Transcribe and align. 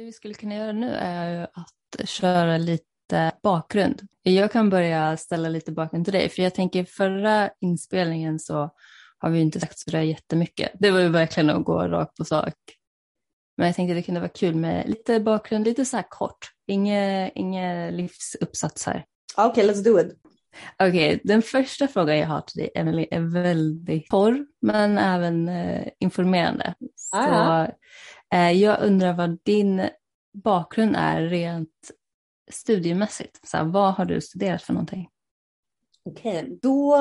Det 0.00 0.04
vi 0.04 0.12
skulle 0.12 0.34
kunna 0.34 0.54
göra 0.54 0.72
nu 0.72 0.94
är 0.94 1.42
att 1.42 2.08
köra 2.08 2.58
lite 2.58 3.32
bakgrund. 3.42 4.02
Jag 4.22 4.52
kan 4.52 4.70
börja 4.70 5.16
ställa 5.16 5.48
lite 5.48 5.72
bakgrund 5.72 6.04
till 6.04 6.12
dig, 6.12 6.28
för 6.28 6.42
jag 6.42 6.54
tänker 6.54 6.84
förra 6.84 7.50
inspelningen 7.60 8.38
så 8.38 8.70
har 9.18 9.30
vi 9.30 9.40
inte 9.40 9.60
sagt 9.60 9.78
sådär 9.78 10.00
jättemycket. 10.00 10.70
Det 10.74 10.90
var 10.90 11.00
ju 11.00 11.08
verkligen 11.08 11.50
att 11.50 11.64
gå 11.64 11.88
rakt 11.88 12.16
på 12.16 12.24
sak. 12.24 12.54
Men 13.56 13.66
jag 13.66 13.76
tänkte 13.76 13.94
det 13.94 14.02
kunde 14.02 14.20
vara 14.20 14.30
kul 14.30 14.54
med 14.54 14.88
lite 14.88 15.20
bakgrund, 15.20 15.64
lite 15.64 15.84
så 15.84 15.96
här 15.96 16.06
kort. 16.08 16.50
Inge, 16.66 17.30
inge 17.34 17.90
livsuppsats 17.90 18.86
här. 18.86 19.04
Okej, 19.36 19.50
okay, 19.50 19.74
let's 19.74 19.84
do 19.84 20.00
it. 20.00 20.16
Okej, 20.78 20.88
okay, 20.88 21.20
den 21.24 21.42
första 21.42 21.88
frågan 21.88 22.18
jag 22.18 22.26
har 22.26 22.40
till 22.40 22.60
dig, 22.60 22.70
Emily, 22.74 23.06
är 23.10 23.20
väldigt 23.20 24.10
torr, 24.10 24.46
men 24.62 24.98
även 24.98 25.48
eh, 25.48 25.88
informerande. 25.98 26.74
Så, 26.96 27.16
eh, 27.16 27.68
jag 28.38 28.82
undrar 28.82 29.12
vad 29.12 29.38
din 29.42 29.88
bakgrund 30.32 30.96
är 30.98 31.20
rent 31.22 31.90
studiemässigt. 32.50 33.48
Så 33.48 33.56
här, 33.56 33.64
vad 33.64 33.94
har 33.94 34.04
du 34.04 34.20
studerat 34.20 34.62
för 34.62 34.72
någonting? 34.72 35.08
Okej, 36.04 36.42
okay, 36.42 36.58
då 36.62 36.94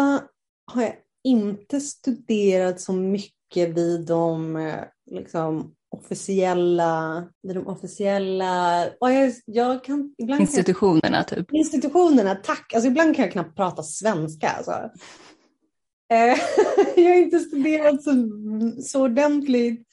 har 0.65 0.81
jag 0.81 0.95
inte 1.23 1.79
studerat 1.81 2.81
så 2.81 2.93
mycket 2.93 3.69
vid 3.69 4.05
de 4.05 4.55
eh, 4.55 4.83
liksom, 5.11 5.75
officiella, 5.91 7.23
vid 7.43 7.55
de 7.55 7.67
officiella 7.67 8.83
jag, 8.99 9.33
jag 9.45 9.83
kan, 9.83 10.15
ibland 10.17 10.41
institutionerna 10.41 11.23
kan, 11.23 11.37
typ? 11.37 11.53
Institutionerna, 11.53 12.35
tack. 12.35 12.73
Alltså, 12.73 12.87
ibland 12.87 13.15
kan 13.15 13.25
jag 13.25 13.31
knappt 13.31 13.55
prata 13.55 13.83
svenska. 13.83 14.49
Alltså. 14.49 14.71
Eh, 16.11 16.39
jag 16.95 17.09
har 17.09 17.15
inte 17.15 17.39
studerat 17.39 18.03
så, 18.03 18.11
så 18.83 19.03
ordentligt 19.03 19.88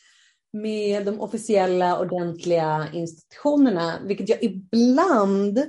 med 0.62 1.05
de 1.05 1.20
officiella 1.20 2.01
ordentliga 2.01 2.88
institutionerna, 2.92 3.98
vilket 4.07 4.29
jag 4.29 4.43
ibland 4.43 5.62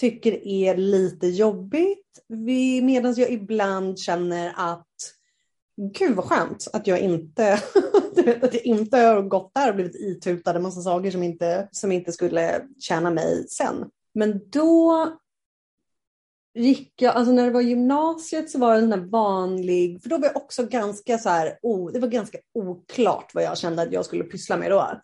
tycker 0.00 0.46
är 0.46 0.76
lite 0.76 1.26
jobbigt. 1.26 2.24
Medan 2.82 3.14
jag 3.14 3.30
ibland 3.30 3.98
känner 3.98 4.52
att 4.56 4.86
gud 5.98 6.16
vad 6.16 6.24
skönt 6.24 6.68
att 6.72 6.86
jag 6.86 7.00
inte, 7.00 7.52
att 8.42 8.54
jag 8.54 8.66
inte 8.66 8.96
har 8.96 9.22
gått 9.22 9.54
där 9.54 9.68
och 9.68 9.74
blivit 9.74 9.94
itutad 9.94 10.56
en 10.56 10.62
massa 10.62 10.80
saker 10.80 11.10
som 11.10 11.22
inte, 11.22 11.68
som 11.72 11.92
inte 11.92 12.12
skulle 12.12 12.62
tjäna 12.78 13.10
mig 13.10 13.46
sen. 13.48 13.90
Men 14.14 14.40
då 14.50 15.08
gick 16.56 17.02
jag, 17.02 17.14
alltså 17.14 17.32
när 17.32 17.44
det 17.44 17.50
var 17.50 17.60
gymnasiet 17.60 18.50
så 18.50 18.58
var 18.58 18.74
det 18.74 18.78
en 18.78 18.90
där 18.90 19.10
vanlig, 19.10 20.02
för 20.02 20.08
då 20.08 20.18
var 20.18 20.26
jag 20.26 20.36
också 20.36 20.66
ganska 20.66 21.18
så 21.18 21.28
här, 21.28 21.58
oh, 21.62 21.92
det 21.92 21.98
var 21.98 22.08
ganska 22.08 22.38
oklart 22.54 23.30
vad 23.34 23.44
jag 23.44 23.58
kände 23.58 23.82
att 23.82 23.92
jag 23.92 24.04
skulle 24.04 24.24
pyssla 24.24 24.56
med 24.56 24.70
då. 24.70 25.00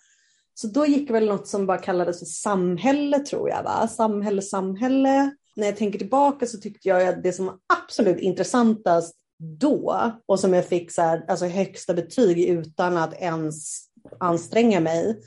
Så 0.54 0.66
då 0.66 0.86
gick 0.86 1.10
väl 1.10 1.26
något 1.26 1.48
som 1.48 1.66
bara 1.66 1.78
kallades 1.78 2.18
för 2.18 2.26
samhälle 2.26 3.18
tror 3.18 3.48
jag, 3.48 3.62
va? 3.62 3.88
samhälle, 3.88 4.42
samhälle. 4.42 5.30
När 5.56 5.66
jag 5.66 5.76
tänker 5.76 5.98
tillbaka 5.98 6.46
så 6.46 6.58
tyckte 6.58 6.88
jag 6.88 7.08
att 7.08 7.22
det 7.22 7.32
som 7.32 7.46
var 7.46 7.56
absolut 7.82 8.20
intressantast 8.20 9.16
då 9.38 10.12
och 10.26 10.40
som 10.40 10.52
jag 10.52 10.66
fick 10.66 10.92
så 10.92 11.02
här, 11.02 11.24
alltså 11.28 11.46
högsta 11.46 11.94
betyg 11.94 12.44
utan 12.44 12.96
att 12.96 13.14
ens 13.14 13.86
anstränga 14.20 14.80
mig. 14.80 15.20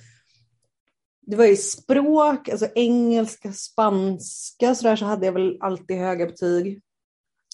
Det 1.28 1.36
var 1.36 1.46
ju 1.46 1.56
språk, 1.56 2.50
alltså 2.50 2.68
engelska, 2.76 3.52
spanska 3.52 4.76
sådär 4.76 4.96
så 4.96 5.06
hade 5.06 5.26
jag 5.26 5.34
väl 5.34 5.58
alltid 5.62 5.98
höga 5.98 6.26
betyg. 6.26 6.82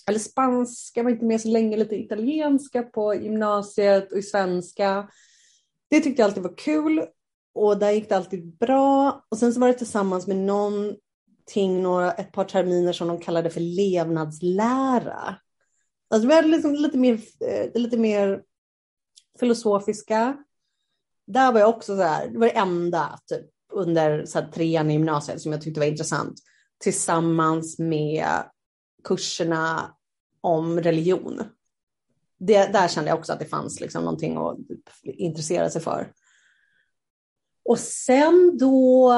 Eller 0.08 0.19
spanska 0.19 1.03
var 1.03 1.11
inte 1.11 1.25
med 1.25 1.41
så 1.41 1.47
länge, 1.47 1.78
lite 1.78 1.95
italienska 1.95 2.83
på 2.83 3.16
gymnasiet 3.16 4.11
och 4.11 4.17
i 4.17 4.23
svenska. 4.23 5.09
Det 5.89 6.00
tyckte 6.02 6.22
jag 6.22 6.28
alltid 6.28 6.44
var 6.44 6.58
kul 6.58 7.05
och 7.53 7.78
där 7.78 7.91
gick 7.91 8.09
det 8.09 8.17
alltid 8.17 8.58
bra. 8.58 9.25
Och 9.30 9.38
sen 9.38 9.53
så 9.53 9.59
var 9.59 9.67
det 9.67 9.73
tillsammans 9.73 10.28
med 10.28 10.38
någonting, 10.38 11.81
några, 11.81 12.11
ett 12.11 12.31
par 12.31 12.44
terminer 12.44 12.94
som 12.94 13.08
de 13.08 13.19
kallade 13.19 13.50
för 13.50 13.59
levnadslära. 13.59 15.35
Alltså 16.09 16.28
vi 16.28 16.35
hade 16.35 16.47
liksom 16.47 16.73
lite, 16.73 16.97
mer, 16.97 17.19
eh, 17.47 17.81
lite 17.81 17.97
mer 17.97 18.44
filosofiska. 19.40 20.38
Där 21.28 21.51
var 21.51 21.59
jag 21.59 21.69
också 21.69 21.96
så 21.96 22.01
här, 22.01 22.28
det 22.28 22.38
var 22.38 22.47
det 22.47 22.57
enda 22.57 23.19
typ, 23.28 23.46
under 23.72 24.26
så 24.26 24.40
här, 24.40 24.52
trean 24.52 24.90
i 24.90 24.94
gymnasiet 24.94 25.42
som 25.42 25.52
jag 25.52 25.62
tyckte 25.62 25.80
var 25.80 25.88
intressant. 25.88 26.40
Tillsammans 26.80 27.80
med 27.80 28.28
kurserna 29.04 29.96
om 30.42 30.80
religion. 30.82 31.44
Det, 32.40 32.74
där 32.74 32.88
kände 32.88 33.09
jag 33.09 33.20
också 33.20 33.34
att 33.34 33.40
det 33.40 33.46
fanns 33.46 33.80
liksom 33.80 34.04
någonting 34.04 34.38
att 34.38 34.58
intressera 35.04 35.70
sig 35.70 35.82
för. 35.82 36.12
Och 37.66 37.80
sen 37.80 38.58
då 38.58 39.14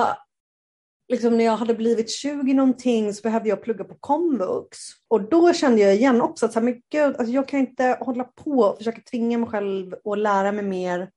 liksom 1.08 1.38
när 1.38 1.46
jag 1.46 1.58
hade 1.58 1.74
blivit 1.74 2.10
20 2.10 2.54
någonting 2.54 3.14
så 3.14 3.22
behövde 3.22 3.50
jag 3.50 3.64
plugga 3.64 3.84
på 3.84 3.96
komvux. 4.00 4.78
Och 5.08 5.30
då 5.30 5.54
kände 5.54 5.82
jag 5.82 5.96
igen 5.96 6.22
också 6.22 6.46
att 6.46 6.54
så 6.54 6.60
här, 6.60 6.66
men 6.66 6.82
gud, 6.90 7.16
alltså 7.16 7.34
jag 7.34 7.48
kan 7.48 7.60
inte 7.60 7.98
hålla 8.02 8.24
på 8.24 8.52
och 8.52 8.78
försöka 8.78 9.02
tvinga 9.02 9.38
mig 9.38 9.50
själv 9.50 9.96
att 10.06 10.20
lära 10.20 10.52
mig 10.52 10.66
mer 10.66 11.12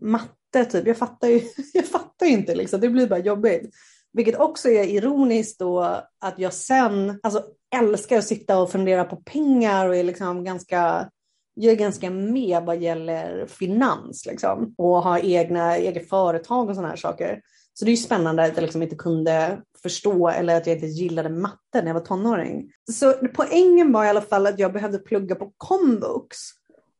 matte. 0.00 0.64
Typ. 0.70 0.86
Jag 0.86 0.98
fattar 0.98 1.28
ju 1.28 1.40
jag 1.72 1.86
fattar 1.86 2.09
inte, 2.24 2.54
liksom. 2.54 2.80
det 2.80 2.88
blir 2.88 3.06
bara 3.06 3.18
jobbigt. 3.18 3.74
Vilket 4.12 4.40
också 4.40 4.68
är 4.68 4.84
ironiskt 4.84 5.58
då 5.58 5.80
att 6.20 6.34
jag 6.38 6.52
sen 6.52 7.20
alltså, 7.22 7.44
älskar 7.76 8.18
att 8.18 8.26
sitta 8.26 8.58
och 8.58 8.70
fundera 8.70 9.04
på 9.04 9.16
pengar 9.16 9.88
och 9.88 9.96
är 9.96 10.04
liksom 10.04 10.44
ganska 10.44 11.10
jag 11.54 11.72
är 11.72 11.76
ganska 11.76 12.10
med 12.10 12.62
vad 12.62 12.78
gäller 12.78 13.46
finans 13.46 14.26
liksom, 14.26 14.74
och 14.78 15.02
har 15.02 15.18
egna, 15.24 15.78
egna 15.78 16.00
företag 16.00 16.68
och 16.68 16.74
sådana 16.74 16.88
här 16.88 16.96
saker. 16.96 17.40
Så 17.74 17.84
det 17.84 17.88
är 17.88 17.92
ju 17.92 17.96
spännande 17.96 18.42
att 18.42 18.56
jag 18.56 18.62
liksom 18.62 18.82
inte 18.82 18.96
kunde 18.96 19.62
förstå 19.82 20.28
eller 20.28 20.56
att 20.56 20.66
jag 20.66 20.76
inte 20.76 20.86
gillade 20.86 21.28
matte 21.28 21.58
när 21.74 21.86
jag 21.86 21.94
var 21.94 22.00
tonåring. 22.00 22.70
Så 22.92 23.14
poängen 23.34 23.92
var 23.92 24.04
i 24.04 24.08
alla 24.08 24.20
fall 24.20 24.46
att 24.46 24.58
jag 24.58 24.72
behövde 24.72 24.98
plugga 24.98 25.34
på 25.34 25.52
komvux. 25.56 26.36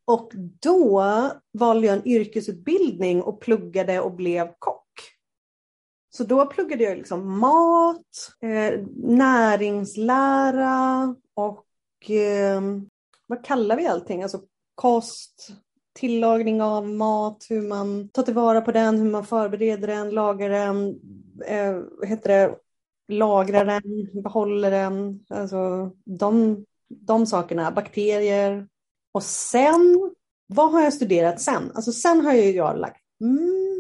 Och 0.05 0.33
då 0.63 1.05
valde 1.59 1.87
jag 1.87 1.97
en 1.97 2.09
yrkesutbildning 2.09 3.23
och 3.23 3.41
pluggade 3.41 4.01
och 4.01 4.13
blev 4.13 4.49
kock. 4.59 4.80
Så 6.11 6.25
då 6.25 6.47
pluggade 6.47 6.85
jag 6.85 6.99
liksom 6.99 7.39
mat, 7.39 8.33
eh, 8.41 8.81
näringslära 8.97 10.67
och 11.35 12.11
eh, 12.11 12.61
vad 13.27 13.45
kallar 13.45 13.77
vi 13.77 13.87
allting? 13.87 14.23
Alltså 14.23 14.41
kost, 14.75 15.51
tillagning 15.93 16.63
av 16.63 16.89
mat, 16.89 17.47
hur 17.49 17.63
man 17.63 18.09
tar 18.09 18.23
tillvara 18.23 18.61
på 18.61 18.73
den, 18.73 18.99
hur 18.99 19.11
man 19.11 19.27
förbereder 19.27 19.89
den, 19.89 20.11
lagar 20.11 20.49
den, 20.49 21.01
eh, 21.47 22.09
heter 22.09 22.29
det, 22.29 22.57
lagrar 23.09 23.65
den, 23.65 23.83
behåller 24.23 24.71
den, 24.71 25.25
alltså 25.29 25.91
de, 26.05 26.65
de 26.89 27.27
sakerna, 27.27 27.71
bakterier. 27.71 28.69
Och 29.13 29.23
sen, 29.23 30.13
vad 30.47 30.73
har 30.73 30.83
jag 30.83 30.93
studerat 30.93 31.41
sen? 31.41 31.71
Alltså 31.75 31.93
sen 31.93 32.21
har 32.21 32.33
jag, 32.33 32.51
jag 32.51 32.79
lagt 32.79 33.01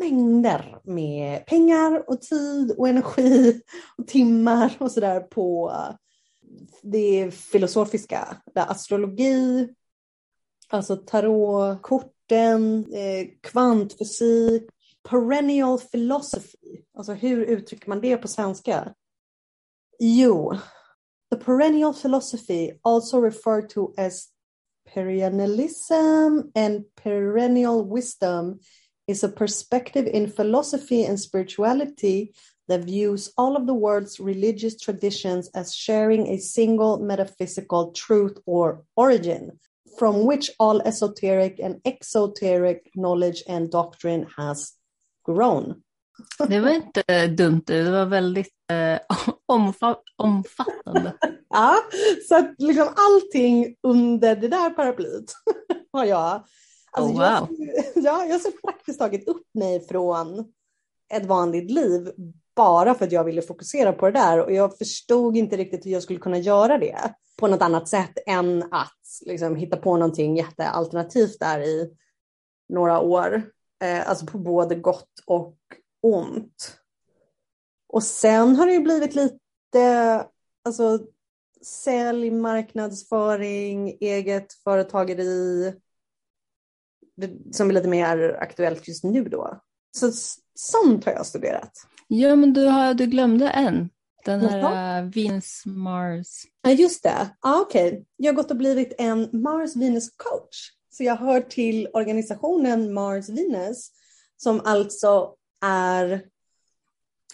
mängder 0.00 0.80
med 0.84 1.46
pengar 1.46 2.04
och 2.10 2.20
tid 2.20 2.74
och 2.78 2.88
energi 2.88 3.60
och 3.98 4.06
timmar 4.06 4.76
och 4.78 4.92
sådär 4.92 5.20
på 5.20 5.72
det 6.82 7.30
filosofiska, 7.34 8.36
det 8.54 8.62
astrologi, 8.62 9.68
Alltså 10.72 10.96
tarotkorten, 10.96 12.86
eh, 12.94 13.28
kvantfysik, 13.40 14.62
perennial 15.08 15.78
philosophy. 15.78 16.82
Alltså 16.94 17.12
hur 17.12 17.44
uttrycker 17.44 17.88
man 17.88 18.00
det 18.00 18.16
på 18.16 18.28
svenska? 18.28 18.94
Jo, 19.98 20.54
the 21.30 21.36
perennial 21.36 21.94
philosophy 21.94 22.72
also 22.82 23.20
referred 23.20 23.68
to 23.68 23.94
as 23.96 24.28
perennialism 24.94 26.50
and 26.54 26.84
perennial 27.02 27.94
wisdom 27.94 28.60
is 29.10 29.24
a 29.24 29.28
perspective 29.28 30.06
in 30.06 30.28
philosophy 30.28 31.04
and 31.04 31.18
spirituality 31.18 32.32
that 32.68 32.84
views 32.84 33.32
all 33.36 33.56
of 33.56 33.66
the 33.66 33.74
world's 33.74 34.20
religious 34.20 34.80
traditions 34.80 35.50
as 35.54 35.74
sharing 35.74 36.28
a 36.28 36.38
single 36.38 36.98
metaphysical 37.00 37.92
truth 37.92 38.38
or 38.46 38.84
origin, 38.96 39.58
from 39.98 40.24
which 40.24 40.50
all 40.58 40.80
esoteric 40.82 41.58
and 41.58 41.80
exoteric 41.84 42.90
knowledge 42.94 43.42
and 43.48 43.70
doctrine 43.70 44.26
has 44.36 44.72
grown. 45.24 45.82
Det 46.48 46.60
var 46.60 46.70
inte 46.70 47.26
dumt, 47.26 47.62
det 47.66 47.90
var 47.90 48.06
väldigt 48.06 48.54
eh, 48.72 48.98
omfa 49.46 49.96
omfattande. 50.16 51.12
ja, 51.50 51.76
så 52.28 52.36
att 52.36 52.54
liksom 52.58 52.88
allting 52.96 53.74
under 53.82 54.36
det 54.36 54.48
där 54.48 54.70
paraplyt 54.70 55.34
har 55.92 56.04
jag. 56.04 56.44
Alltså 56.90 57.12
oh, 57.12 57.18
wow. 57.18 57.48
jag, 57.58 57.84
ja, 58.04 58.24
jag 58.24 58.40
ser 58.40 58.50
praktiskt 58.50 58.98
taget 58.98 59.28
upp 59.28 59.46
mig 59.54 59.86
från 59.86 60.52
ett 61.14 61.26
vanligt 61.26 61.70
liv 61.70 62.12
bara 62.56 62.94
för 62.94 63.04
att 63.04 63.12
jag 63.12 63.24
ville 63.24 63.42
fokusera 63.42 63.92
på 63.92 64.06
det 64.06 64.18
där 64.18 64.44
och 64.44 64.52
jag 64.52 64.78
förstod 64.78 65.36
inte 65.36 65.56
riktigt 65.56 65.86
hur 65.86 65.90
jag 65.90 66.02
skulle 66.02 66.18
kunna 66.18 66.38
göra 66.38 66.78
det 66.78 67.14
på 67.38 67.46
något 67.46 67.62
annat 67.62 67.88
sätt 67.88 68.12
än 68.26 68.62
att 68.70 69.00
liksom, 69.26 69.56
hitta 69.56 69.76
på 69.76 69.96
någonting 69.96 70.36
jättealternativt 70.36 71.40
där 71.40 71.60
i 71.60 71.90
några 72.68 73.00
år. 73.00 73.42
Eh, 73.82 74.08
alltså 74.08 74.26
på 74.26 74.38
både 74.38 74.74
gott 74.74 75.22
och 75.26 75.56
ont. 76.02 76.76
Och 77.88 78.02
sen 78.02 78.56
har 78.56 78.66
det 78.66 78.72
ju 78.72 78.80
blivit 78.80 79.14
lite 79.14 80.26
alltså, 80.64 80.98
sälj, 81.62 82.30
marknadsföring, 82.30 83.96
eget 84.00 84.52
företageri 84.52 85.74
som 87.52 87.70
är 87.70 87.74
lite 87.74 87.88
mer 87.88 88.38
aktuellt 88.40 88.88
just 88.88 89.04
nu 89.04 89.24
då. 89.24 89.60
Så 89.96 90.12
sånt 90.54 91.04
har 91.04 91.12
jag 91.12 91.26
studerat. 91.26 91.72
Ja, 92.08 92.36
men 92.36 92.52
du, 92.52 92.66
har, 92.66 92.94
du 92.94 93.06
glömde 93.06 93.48
en. 93.48 93.90
Den 94.24 94.40
här 94.40 95.02
uh, 95.02 95.10
Venus 95.10 95.62
Mars. 95.66 96.26
Ja, 96.62 96.70
just 96.70 97.02
det. 97.02 97.30
Ah, 97.40 97.60
Okej, 97.60 97.88
okay. 97.88 98.04
jag 98.16 98.32
har 98.32 98.36
gått 98.36 98.50
och 98.50 98.56
blivit 98.56 98.94
en 98.98 99.28
Mars 99.32 99.76
Venus 99.76 100.10
coach. 100.16 100.70
Så 100.90 101.04
jag 101.04 101.16
hör 101.16 101.40
till 101.40 101.88
organisationen 101.92 102.92
Mars 102.92 103.28
Venus 103.28 103.90
som 104.36 104.60
alltså 104.64 105.34
är, 105.64 106.22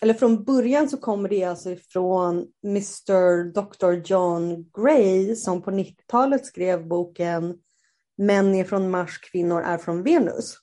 eller 0.01 0.15
från 0.15 0.45
början 0.45 0.89
så 0.89 0.97
kommer 0.97 1.29
det 1.29 1.45
alltså 1.45 1.71
ifrån 1.71 2.47
Mr 2.65 3.45
Dr 3.53 4.11
John 4.11 4.71
Gray 4.77 5.37
som 5.37 5.63
på 5.63 5.71
90-talet 5.71 6.47
skrev 6.47 6.89
boken 6.89 7.59
Män 8.19 8.55
är 8.55 8.65
från 8.65 8.91
Mars, 8.91 9.19
kvinnor 9.19 9.63
är 9.63 9.79
från 9.79 10.03
Venus. 10.03 10.59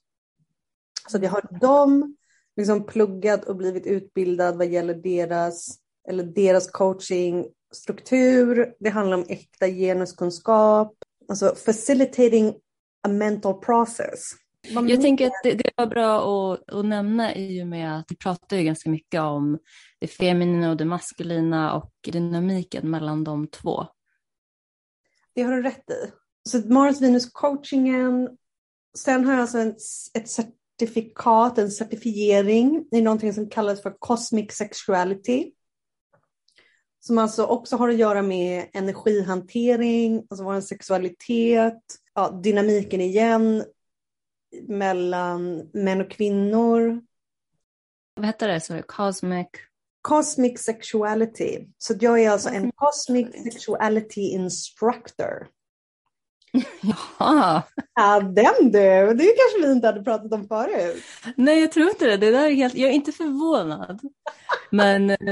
Så 1.10 1.18
jag 1.22 1.30
har 1.30 1.60
dem 1.60 2.18
liksom 2.58 2.86
pluggat 2.86 3.46
och 3.46 3.56
blivit 3.56 3.86
utbildad 3.86 4.58
vad 4.58 4.68
gäller 4.68 4.94
deras, 4.94 5.78
eller 6.10 6.24
deras 6.24 6.72
coaching 6.72 7.46
struktur. 7.74 8.74
Det 8.80 8.90
handlar 8.90 9.18
om 9.18 9.26
äkta 9.30 9.68
genuskunskap, 9.68 10.94
alltså 11.30 11.56
facilitating 11.56 12.54
a 13.04 13.08
mental 13.08 13.54
process. 13.54 14.32
Man 14.74 14.88
jag 14.88 15.02
tänker 15.02 15.28
att 15.28 15.34
det, 15.44 15.54
det 15.54 15.72
var 15.76 15.88
bra 15.88 16.18
att, 16.54 16.74
att, 16.74 16.86
nämna 16.86 17.36
i 17.36 17.64
och 17.64 17.68
med 17.68 18.00
att 18.00 18.06
vi 18.10 18.16
pratar 18.16 18.58
ju 18.58 18.64
ganska 18.64 18.90
mycket 18.90 19.22
om 19.22 19.60
det 20.00 20.08
feminina 20.08 20.70
och 20.70 20.78
det 20.78 20.86
maskulina 20.86 21.74
och 21.76 21.94
dynamiken 22.04 22.92
mellan 22.92 23.24
de 23.24 23.48
två. 23.48 23.88
Det 25.36 25.42
har 25.42 25.52
du 25.52 25.62
rätt 25.62 25.90
i. 25.90 26.23
Så 26.50 26.58
Mars 26.58 27.02
Venus 27.02 27.32
coachingen, 27.32 28.38
sen 28.98 29.26
har 29.26 29.34
jag 29.34 29.42
alltså 29.42 29.58
en, 29.58 29.76
ett 30.14 30.30
certifikat, 30.30 31.58
en 31.58 31.72
certifiering 31.72 32.86
i 32.92 33.02
någonting 33.02 33.34
som 33.34 33.50
kallas 33.50 33.82
för 33.82 33.96
Cosmic 34.00 34.52
Sexuality. 34.52 35.52
Som 37.00 37.18
alltså 37.18 37.46
också 37.46 37.76
har 37.76 37.90
att 37.90 37.98
göra 37.98 38.22
med 38.22 38.70
energihantering, 38.74 40.28
alltså 40.30 40.44
vår 40.44 40.62
sexualitet, 40.62 41.82
ja, 42.14 42.30
dynamiken 42.44 43.02
igen 43.02 43.66
mellan 44.68 45.70
män 45.74 46.02
och 46.02 46.12
kvinnor. 46.12 47.02
Vad 48.16 48.26
heter 48.26 48.48
det? 48.48 48.60
Sorry, 48.60 48.82
cosmic? 48.82 49.48
Cosmic 50.02 50.60
sexuality. 50.60 51.68
Så 51.78 51.94
jag 52.00 52.20
är 52.20 52.30
alltså 52.30 52.50
en 52.50 52.72
cosmic 52.72 53.44
sexuality 53.44 54.22
instructor. 54.22 55.48
Jaha. 56.82 57.64
Ja, 57.96 58.20
den 58.20 58.72
du! 58.72 59.14
Det 59.14 59.34
kanske 59.38 59.62
vi 59.62 59.72
inte 59.72 59.88
hade 59.88 60.04
pratat 60.04 60.34
om 60.34 60.48
förut. 60.48 61.04
Nej, 61.36 61.62
jag 61.62 61.72
tror 61.72 61.90
inte 61.90 62.06
det. 62.06 62.18
det 62.18 62.32
där 62.32 62.46
är 62.46 62.52
helt... 62.52 62.76
Jag 62.76 62.90
är 62.90 62.94
inte 62.94 63.12
förvånad. 63.12 64.00
Men 64.70 65.10
eh, 65.10 65.18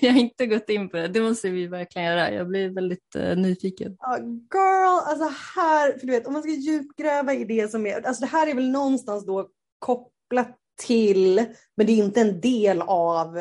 vi 0.00 0.08
har 0.08 0.18
inte 0.18 0.46
gått 0.46 0.70
in 0.70 0.88
på 0.88 0.96
det. 0.96 1.08
Det 1.08 1.20
måste 1.20 1.50
vi 1.50 1.66
verkligen 1.66 2.08
göra. 2.08 2.32
Jag 2.32 2.48
blir 2.48 2.68
väldigt 2.68 3.16
uh, 3.16 3.36
nyfiken. 3.36 3.96
Ja, 3.98 4.18
girl, 4.18 5.00
alltså 5.04 5.32
här, 5.56 5.98
för 5.98 6.06
du 6.06 6.12
vet, 6.12 6.26
om 6.26 6.32
man 6.32 6.42
ska 6.42 6.52
djupgräva 6.52 7.34
i 7.34 7.44
det 7.44 7.70
som 7.70 7.86
är, 7.86 8.06
alltså 8.06 8.20
det 8.20 8.30
här 8.30 8.46
är 8.46 8.54
väl 8.54 8.70
någonstans 8.70 9.26
då 9.26 9.48
kopplat 9.78 10.56
till, 10.80 11.44
men 11.76 11.86
det 11.86 11.92
är 11.92 12.04
inte 12.04 12.20
en 12.20 12.40
del 12.40 12.82
av 12.82 13.38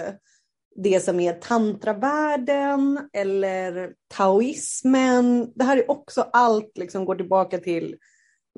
det 0.76 1.04
som 1.04 1.20
är 1.20 1.34
tantravärlden 1.34 3.10
eller 3.14 3.94
taoismen. 4.08 5.52
Det 5.56 5.64
här 5.64 5.78
är 5.78 5.92
också 5.92 6.30
allt 6.34 6.78
liksom 6.78 7.06
går 7.06 7.16
tillbaka 7.16 7.58
till 7.58 7.96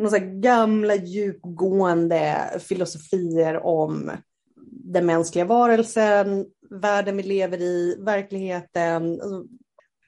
några 0.02 0.19
gamla 0.19 0.96
djupgående 0.96 2.52
filosofier 2.60 3.66
om 3.66 4.12
den 4.69 5.06
mänskliga 5.06 5.46
varelsen, 5.46 6.46
världen 6.69 7.18
vi 7.18 7.24
lever 7.24 7.62
i, 7.62 7.96
verkligheten. 8.00 9.22
Alltså, 9.22 9.46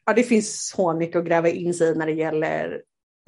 ja, 0.05 0.13
det 0.13 0.23
finns 0.23 0.69
så 0.69 0.93
mycket 0.93 1.15
att 1.15 1.25
gräva 1.25 1.49
in 1.49 1.73
sig 1.73 1.91
i 1.91 1.95
när 1.95 2.05
det 2.05 2.13
gäller 2.13 2.81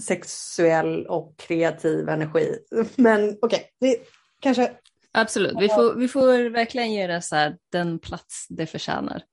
sexuell 0.04 1.08
och 1.08 1.38
kreativ 1.38 2.10
energi. 2.10 2.58
Men 2.96 3.38
okej, 3.42 3.70
okay, 3.82 3.96
kanske 4.40 4.72
Absolut, 5.14 5.56
vi 5.60 5.70
får, 5.70 5.96
vi 5.96 6.08
får 6.08 6.50
verkligen 6.50 6.94
ge 6.94 7.08
det 7.08 7.22
så 7.22 7.36
här, 7.36 7.58
den 7.72 8.00
plats 8.00 8.46
det 8.50 8.66
förtjänar. 8.66 9.24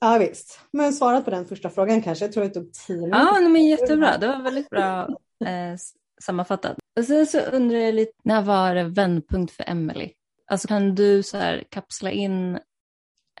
Ja 0.00 0.18
visst, 0.18 0.60
men 0.70 0.92
svarat 0.92 1.24
på 1.24 1.30
den 1.30 1.46
första 1.46 1.70
frågan 1.70 2.02
kanske. 2.02 2.24
Jag 2.24 2.32
tror 2.32 2.44
det 2.44 2.50
tog 2.50 2.72
tio 2.72 2.96
minuter. 2.96 3.18
Ja, 3.18 3.40
men 3.40 3.66
jättebra. 3.66 4.18
Det 4.18 4.26
var 4.26 4.42
väldigt 4.42 4.70
bra 4.70 5.08
eh, 5.44 5.76
sammanfattat. 6.22 6.78
Och 6.98 7.04
sen 7.04 7.26
så 7.26 7.40
undrar 7.40 7.78
jag 7.78 7.94
lite, 7.94 8.12
när 8.24 8.42
var 8.42 8.74
det 8.74 8.84
vändpunkt 8.84 9.52
för 9.52 9.70
Emily? 9.70 10.12
Alltså 10.46 10.68
kan 10.68 10.94
du 10.94 11.22
så 11.22 11.36
här 11.36 11.64
kapsla 11.68 12.10
in 12.10 12.58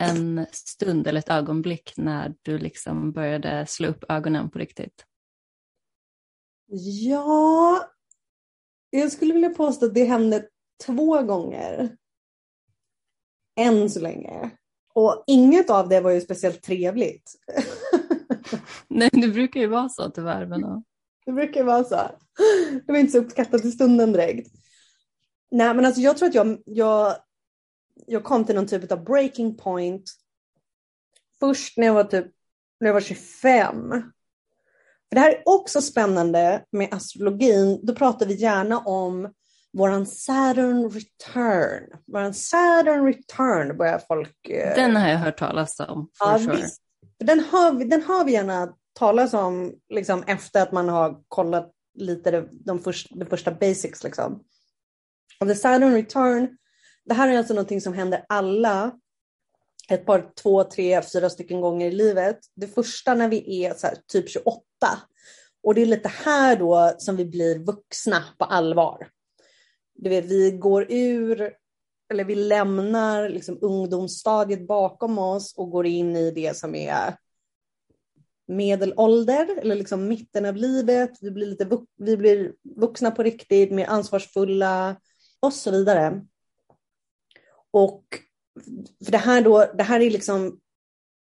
en 0.00 0.46
stund 0.50 1.06
eller 1.06 1.18
ett 1.18 1.30
ögonblick 1.30 1.92
när 1.96 2.34
du 2.42 2.58
liksom 2.58 3.12
började 3.12 3.66
slå 3.66 3.88
upp 3.88 4.04
ögonen 4.08 4.50
på 4.50 4.58
riktigt? 4.58 5.04
Ja, 7.06 7.84
jag 8.90 9.12
skulle 9.12 9.34
vilja 9.34 9.50
påstå 9.50 9.86
att 9.86 9.94
det 9.94 10.04
hände 10.04 10.48
två 10.86 11.22
gånger. 11.22 11.96
Än 13.56 13.90
så 13.90 14.00
länge. 14.00 14.50
Och 14.94 15.24
inget 15.26 15.70
av 15.70 15.88
det 15.88 16.00
var 16.00 16.10
ju 16.10 16.20
speciellt 16.20 16.62
trevligt. 16.62 17.32
Nej, 18.88 19.10
det 19.12 19.28
brukar 19.28 19.60
ju 19.60 19.66
vara 19.66 19.88
så 19.88 20.10
tyvärr. 20.10 20.46
Men... 20.46 20.84
Det 21.26 21.32
brukar 21.32 21.60
ju 21.60 21.66
vara 21.66 21.84
så. 21.84 21.96
Det 22.86 22.92
var 22.92 22.98
inte 22.98 23.12
så 23.12 23.18
uppskattat 23.18 23.64
i 23.64 23.70
stunden 23.70 24.12
direkt. 24.12 24.48
Nej, 25.50 25.74
men 25.74 25.84
alltså 25.84 26.00
jag 26.00 26.16
tror 26.16 26.28
att 26.28 26.34
jag, 26.34 26.62
jag, 26.66 27.16
jag 28.06 28.24
kom 28.24 28.44
till 28.44 28.54
någon 28.54 28.66
typ 28.66 28.92
av 28.92 29.04
breaking 29.04 29.56
point 29.56 30.10
först 31.40 31.78
när 31.78 31.86
jag 31.86 31.94
var 31.94 32.04
typ 32.04 32.26
när 32.80 32.88
jag 32.88 32.94
var 32.94 33.00
25. 33.00 33.90
För 35.08 35.14
det 35.14 35.20
här 35.20 35.30
är 35.32 35.42
också 35.46 35.82
spännande 35.82 36.64
med 36.70 36.94
astrologin. 36.94 37.80
Då 37.82 37.94
pratar 37.94 38.26
vi 38.26 38.34
gärna 38.34 38.78
om 38.78 39.32
våran 39.74 40.06
Saturn 40.06 40.90
return. 40.90 42.00
Våran 42.06 42.34
Saturn 42.34 43.06
return 43.06 43.76
börjar 43.76 43.98
folk... 43.98 44.48
Eh... 44.48 44.74
Den 44.74 44.96
har 44.96 45.08
jag 45.08 45.18
hört 45.18 45.38
talas 45.38 45.80
om. 45.80 46.10
Ja, 46.20 46.38
sure. 46.38 46.66
Den 47.18 47.40
har, 47.40 47.72
vi, 47.72 47.84
den 47.84 48.02
har 48.02 48.24
vi 48.24 48.32
gärna 48.32 48.74
talas 48.92 49.34
om 49.34 49.74
liksom, 49.88 50.22
efter 50.26 50.62
att 50.62 50.72
man 50.72 50.88
har 50.88 51.20
kollat 51.28 51.70
lite 51.94 52.30
de, 52.30 52.48
de, 52.52 52.78
först, 52.78 53.06
de 53.10 53.26
första 53.26 53.50
basics. 53.50 54.04
Liksom. 54.04 54.44
Och 55.40 55.48
the 55.48 55.54
Saturn 55.54 55.94
return, 55.94 56.56
det 57.04 57.14
här 57.14 57.28
är 57.28 57.38
alltså 57.38 57.54
någonting 57.54 57.80
som 57.80 57.94
händer 57.94 58.24
alla 58.28 58.92
ett 59.88 60.06
par, 60.06 60.30
två, 60.42 60.64
tre, 60.64 61.02
fyra 61.02 61.30
stycken 61.30 61.60
gånger 61.60 61.86
i 61.86 61.92
livet. 61.92 62.38
Det 62.56 62.68
första 62.68 63.14
när 63.14 63.28
vi 63.28 63.64
är 63.64 63.68
här, 63.82 63.96
typ 64.06 64.30
28. 64.30 64.60
Och 65.62 65.74
det 65.74 65.82
är 65.82 65.86
lite 65.86 66.08
här 66.08 66.56
då 66.56 66.94
som 66.98 67.16
vi 67.16 67.24
blir 67.24 67.58
vuxna 67.58 68.24
på 68.38 68.44
allvar 68.44 69.08
du 69.94 70.10
vet, 70.10 70.24
vi 70.24 70.50
går 70.50 70.86
ur, 70.88 71.52
eller 72.10 72.24
vi 72.24 72.34
lämnar 72.34 73.28
liksom 73.28 73.58
ungdomsstadiet 73.60 74.66
bakom 74.66 75.18
oss 75.18 75.54
och 75.56 75.70
går 75.70 75.86
in 75.86 76.16
i 76.16 76.30
det 76.30 76.56
som 76.56 76.74
är 76.74 77.16
medelålder 78.46 79.58
eller 79.60 79.74
liksom 79.74 80.08
mitten 80.08 80.46
av 80.46 80.56
livet. 80.56 81.10
Vi 81.20 81.30
blir, 81.30 81.46
lite, 81.46 81.68
vi 81.96 82.16
blir 82.16 82.52
vuxna 82.76 83.10
på 83.10 83.22
riktigt, 83.22 83.70
mer 83.70 83.86
ansvarsfulla 83.86 84.96
och 85.40 85.52
så 85.52 85.70
vidare. 85.70 86.26
Och 87.70 88.04
för 89.04 89.12
det 89.12 89.18
här 89.18 89.42
då, 89.42 89.72
det 89.74 89.82
här 89.82 90.00
är 90.00 90.10
liksom 90.10 90.60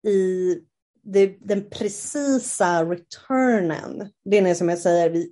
i 0.07 0.57
det, 1.03 1.37
den 1.39 1.69
precisa 1.69 2.85
returnen. 2.85 4.09
Det 4.25 4.37
är 4.37 4.55
som 4.55 4.69
jag 4.69 4.79
säger 4.79 5.09
vid 5.09 5.31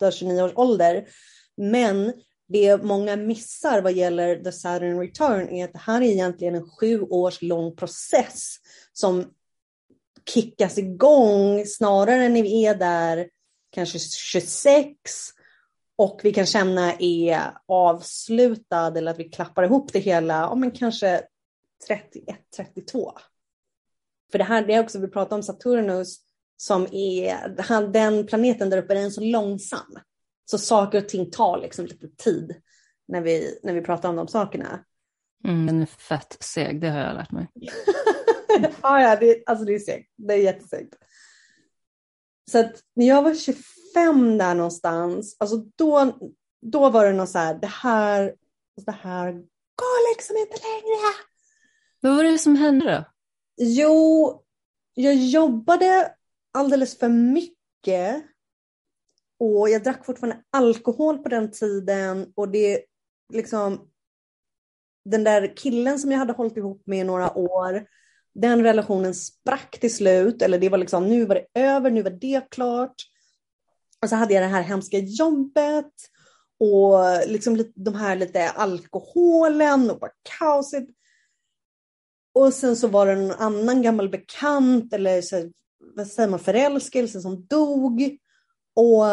28-29 0.00 0.42
års 0.42 0.52
ålder. 0.56 1.08
Men 1.56 2.12
det 2.48 2.82
många 2.82 3.16
missar 3.16 3.82
vad 3.82 3.92
gäller 3.92 4.36
The 4.36 4.52
Saturn 4.52 5.00
Return 5.00 5.48
är 5.48 5.64
att 5.64 5.72
det 5.72 5.78
här 5.78 6.00
är 6.00 6.06
egentligen 6.06 6.54
en 6.54 6.70
sju 6.70 7.02
års 7.02 7.42
lång 7.42 7.76
process 7.76 8.56
som 8.92 9.24
kickas 10.28 10.78
igång 10.78 11.66
snarare 11.66 12.28
när 12.28 12.42
vi 12.42 12.66
är 12.66 12.74
där 12.74 13.28
kanske 13.70 13.98
26 13.98 14.94
och 15.96 16.20
vi 16.22 16.32
kan 16.32 16.46
känna 16.46 16.94
är 16.98 17.40
avslutad 17.66 18.98
eller 18.98 19.10
att 19.10 19.18
vi 19.18 19.28
klappar 19.28 19.62
ihop 19.62 19.92
det 19.92 19.98
hela, 19.98 20.34
ja 20.34 20.54
men 20.54 20.70
kanske 20.70 21.22
31, 21.86 22.36
32. 22.56 23.12
För 24.32 24.38
det 24.38 24.44
här, 24.44 24.66
det 24.66 24.74
är 24.74 24.80
också, 24.80 24.98
vi 24.98 25.08
pratar 25.08 25.36
om 25.36 25.42
Saturnus 25.42 26.18
som 26.56 26.86
är, 26.92 27.92
den 27.92 28.26
planeten 28.26 28.70
där 28.70 28.78
uppe 28.78 28.94
är 28.94 29.10
så 29.10 29.20
långsam. 29.20 29.98
Så 30.50 30.58
saker 30.58 30.98
och 30.98 31.08
ting 31.08 31.30
tar 31.30 31.58
liksom 31.60 31.86
lite 31.86 32.08
tid 32.08 32.54
när 33.08 33.20
vi, 33.20 33.58
när 33.62 33.72
vi 33.72 33.80
pratar 33.80 34.08
om 34.08 34.16
de 34.16 34.28
sakerna. 34.28 34.84
Mm, 35.44 35.66
den 35.66 35.82
är 35.82 35.86
fett 35.86 36.36
seg, 36.40 36.80
det 36.80 36.88
har 36.88 37.00
jag 37.00 37.14
lärt 37.14 37.32
mig. 37.32 37.48
ja, 38.82 39.02
ja, 39.02 39.16
det, 39.16 39.42
alltså 39.46 39.64
det 39.64 39.74
är 39.74 39.78
segt. 39.78 40.12
Det 40.16 40.34
är 40.34 40.38
jättesegt. 40.38 40.94
Så 42.50 42.58
att 42.58 42.82
när 42.94 43.06
jag 43.06 43.22
var 43.22 43.34
25 43.34 44.38
där 44.38 44.54
någonstans, 44.54 45.36
alltså 45.38 45.56
då, 45.56 46.18
då 46.62 46.90
var 46.90 47.06
det 47.06 47.12
något 47.12 47.30
så 47.30 47.38
här, 47.38 47.54
det 47.54 47.66
här, 47.66 48.34
det 48.86 48.92
här 48.92 49.32
går 49.76 50.14
liksom 50.14 50.36
inte 50.36 50.56
längre. 50.56 51.14
Vad 52.00 52.16
var 52.16 52.24
det 52.24 52.38
som 52.38 52.56
hände 52.56 52.84
då? 52.96 53.04
Jo, 53.64 54.42
jag 54.94 55.14
jobbade 55.14 56.14
alldeles 56.52 56.98
för 56.98 57.08
mycket 57.08 58.24
och 59.40 59.68
jag 59.68 59.82
drack 59.84 60.04
fortfarande 60.06 60.42
alkohol 60.50 61.18
på 61.18 61.28
den 61.28 61.50
tiden 61.50 62.32
och 62.36 62.48
det 62.48 62.84
liksom 63.32 63.88
den 65.04 65.24
där 65.24 65.56
killen 65.56 65.98
som 65.98 66.12
jag 66.12 66.18
hade 66.18 66.32
hållit 66.32 66.56
ihop 66.56 66.82
med 66.86 66.98
i 66.98 67.04
några 67.04 67.38
år, 67.38 67.86
den 68.34 68.62
relationen 68.62 69.14
sprack 69.14 69.78
till 69.80 69.94
slut, 69.94 70.42
eller 70.42 70.58
det 70.58 70.68
var 70.68 70.78
liksom 70.78 71.08
nu 71.08 71.24
var 71.24 71.34
det 71.34 71.60
över, 71.60 71.90
nu 71.90 72.02
var 72.02 72.10
det 72.10 72.50
klart. 72.50 72.94
Och 74.02 74.08
så 74.08 74.16
hade 74.16 74.34
jag 74.34 74.42
det 74.42 74.46
här 74.46 74.62
hemska 74.62 74.98
jobbet 74.98 75.92
och 76.60 76.98
liksom 77.26 77.64
de 77.74 77.94
här 77.94 78.16
lite 78.16 78.50
alkoholen 78.50 79.90
och 79.90 79.98
bara 79.98 80.10
kaoset. 80.38 80.84
Och 82.34 82.54
sen 82.54 82.76
så 82.76 82.88
var 82.88 83.06
det 83.06 83.12
en 83.12 83.30
annan 83.30 83.82
gammal 83.82 84.08
bekant 84.08 84.92
eller 84.92 85.22
så, 85.22 85.50
vad 85.96 86.06
säger 86.06 86.28
man, 86.28 86.38
förälskelse 86.38 87.20
som 87.20 87.46
dog. 87.46 88.18
Och 88.78 89.04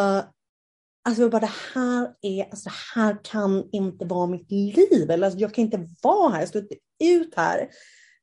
alltså 1.04 1.22
jag 1.22 1.30
bara 1.30 1.40
det 1.40 1.52
här 1.74 2.14
är, 2.22 2.44
alltså 2.44 2.68
det 2.68 3.00
här 3.00 3.18
kan 3.24 3.68
inte 3.72 4.04
vara 4.04 4.26
mitt 4.26 4.50
liv. 4.50 5.10
Eller 5.10 5.26
alltså, 5.26 5.40
jag 5.40 5.54
kan 5.54 5.64
inte 5.64 5.86
vara 6.02 6.32
här, 6.32 6.40
jag 6.40 6.48
står 6.48 6.62
inte 6.62 6.76
ut 7.04 7.34
här. 7.36 7.58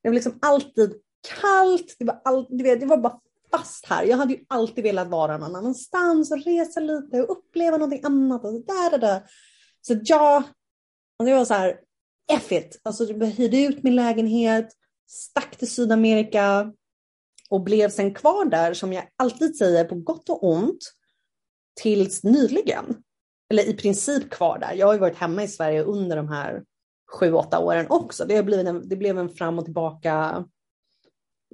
Det 0.02 0.08
var 0.08 0.14
liksom 0.14 0.38
alltid 0.42 0.94
kallt, 1.40 1.96
det 1.98 2.04
var, 2.04 2.20
all, 2.24 2.46
det 2.50 2.86
var 2.86 2.96
bara 2.96 3.20
fast 3.50 3.86
här. 3.86 4.04
Jag 4.04 4.16
hade 4.16 4.32
ju 4.32 4.44
alltid 4.48 4.84
velat 4.84 5.08
vara 5.08 5.38
någon 5.38 5.56
annanstans 5.56 6.32
och 6.32 6.44
resa 6.44 6.80
lite 6.80 7.22
och 7.22 7.38
uppleva 7.38 7.76
någonting 7.76 8.04
annat. 8.04 8.44
Och 8.44 8.52
så, 8.52 8.58
där, 8.58 8.98
där. 8.98 9.22
så 9.80 9.92
alltså, 9.92 10.12
jag, 10.12 10.42
och 11.18 11.24
det 11.24 11.34
var 11.34 11.44
så 11.44 11.54
här, 11.54 11.80
F 12.32 12.52
it. 12.52 12.80
Alltså 12.82 13.04
jag 13.04 13.26
hyrde 13.26 13.62
ut 13.62 13.82
min 13.82 13.96
lägenhet, 13.96 14.72
stack 15.08 15.56
till 15.56 15.70
Sydamerika 15.70 16.72
och 17.50 17.60
blev 17.60 17.90
sen 17.90 18.14
kvar 18.14 18.44
där, 18.44 18.74
som 18.74 18.92
jag 18.92 19.04
alltid 19.16 19.56
säger, 19.56 19.84
på 19.84 19.94
gott 19.94 20.28
och 20.30 20.44
ont, 20.44 20.94
tills 21.74 22.24
nyligen. 22.24 22.96
Eller 23.50 23.68
i 23.68 23.74
princip 23.74 24.30
kvar 24.30 24.58
där. 24.58 24.72
Jag 24.74 24.86
har 24.86 24.94
ju 24.94 25.00
varit 25.00 25.16
hemma 25.16 25.42
i 25.42 25.48
Sverige 25.48 25.82
under 25.82 26.16
de 26.16 26.28
här 26.28 26.64
sju, 27.12 27.32
åtta 27.32 27.58
åren 27.58 27.86
också. 27.88 28.24
Det, 28.24 28.36
har 28.36 28.42
blivit 28.42 28.66
en, 28.66 28.88
det 28.88 28.96
blev 28.96 29.18
en 29.18 29.28
fram 29.28 29.58
och 29.58 29.64
tillbaka 29.64 30.44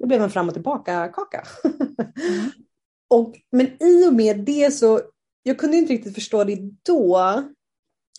det 0.00 0.07
blev 0.07 0.23
en 0.23 0.31
fram 0.31 0.49
och 0.49 0.55
tillbaka 0.55 1.09
kaka. 1.09 1.47
Mm. 1.65 2.50
och, 3.09 3.37
men 3.53 3.83
i 3.83 4.09
och 4.09 4.15
med 4.15 4.45
det 4.45 4.71
så, 4.71 5.00
jag 5.43 5.59
kunde 5.59 5.77
inte 5.77 5.93
riktigt 5.93 6.15
förstå 6.15 6.45
det 6.45 6.59
då, 6.83 7.43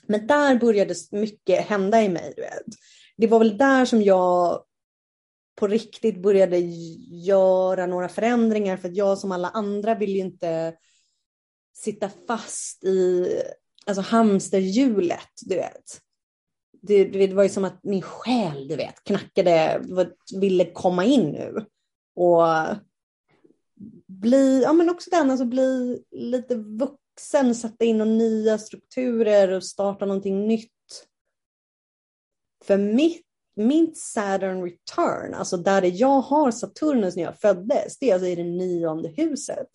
men 0.05 0.27
där 0.27 0.55
började 0.59 0.95
mycket 1.11 1.65
hända 1.65 2.01
i 2.01 2.09
mig. 2.09 2.33
Det 3.17 3.27
var 3.27 3.39
väl 3.39 3.57
där 3.57 3.85
som 3.85 4.01
jag 4.01 4.63
på 5.55 5.67
riktigt 5.67 6.21
började 6.21 6.57
göra 7.25 7.85
några 7.85 8.09
förändringar 8.09 8.77
för 8.77 8.89
att 8.89 8.95
jag 8.95 9.17
som 9.17 9.31
alla 9.31 9.49
andra 9.49 9.95
vill 9.95 10.09
ju 10.09 10.19
inte 10.19 10.73
sitta 11.73 12.09
fast 12.27 12.83
i 12.83 13.27
alltså 13.85 14.01
hamsterhjulet, 14.01 15.29
du 15.41 15.55
vet. 15.55 16.01
Det, 16.81 17.03
det 17.05 17.33
var 17.33 17.43
ju 17.43 17.49
som 17.49 17.65
att 17.65 17.83
min 17.83 18.01
själ, 18.01 18.67
du 18.67 18.75
vet, 18.75 19.03
knackade, 19.03 19.83
ville 20.39 20.65
komma 20.65 21.05
in 21.05 21.31
nu. 21.31 21.65
Och 22.15 22.43
bli, 24.07 24.61
ja 24.63 24.73
men 24.73 24.89
också 24.89 25.09
den, 25.09 25.31
alltså 25.31 25.45
bli 25.45 26.03
lite 26.11 26.55
vuxen, 26.55 27.55
sätta 27.55 27.85
in 27.85 27.97
några 27.97 28.11
nya 28.11 28.57
strukturer 28.57 29.51
och 29.51 29.63
starta 29.63 30.05
någonting 30.05 30.47
nytt. 30.47 30.71
För 32.63 32.77
mitt, 32.77 33.25
mitt 33.55 33.97
Saturn 33.97 34.63
return, 34.63 35.33
alltså 35.33 35.57
där 35.57 35.81
jag 35.81 36.21
har 36.21 36.51
Saturnus 36.51 37.15
när 37.15 37.23
jag 37.23 37.39
föddes, 37.39 37.99
det 37.99 38.09
är 38.09 38.13
alltså 38.13 38.27
i 38.27 38.35
det 38.35 38.43
nionde 38.43 39.09
huset. 39.09 39.67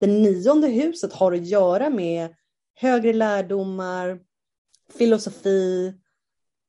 Det 0.00 0.06
nionde 0.06 0.68
huset 0.68 1.12
har 1.12 1.32
att 1.32 1.46
göra 1.46 1.90
med 1.90 2.34
högre 2.74 3.12
lärdomar, 3.12 4.20
filosofi, 4.98 5.94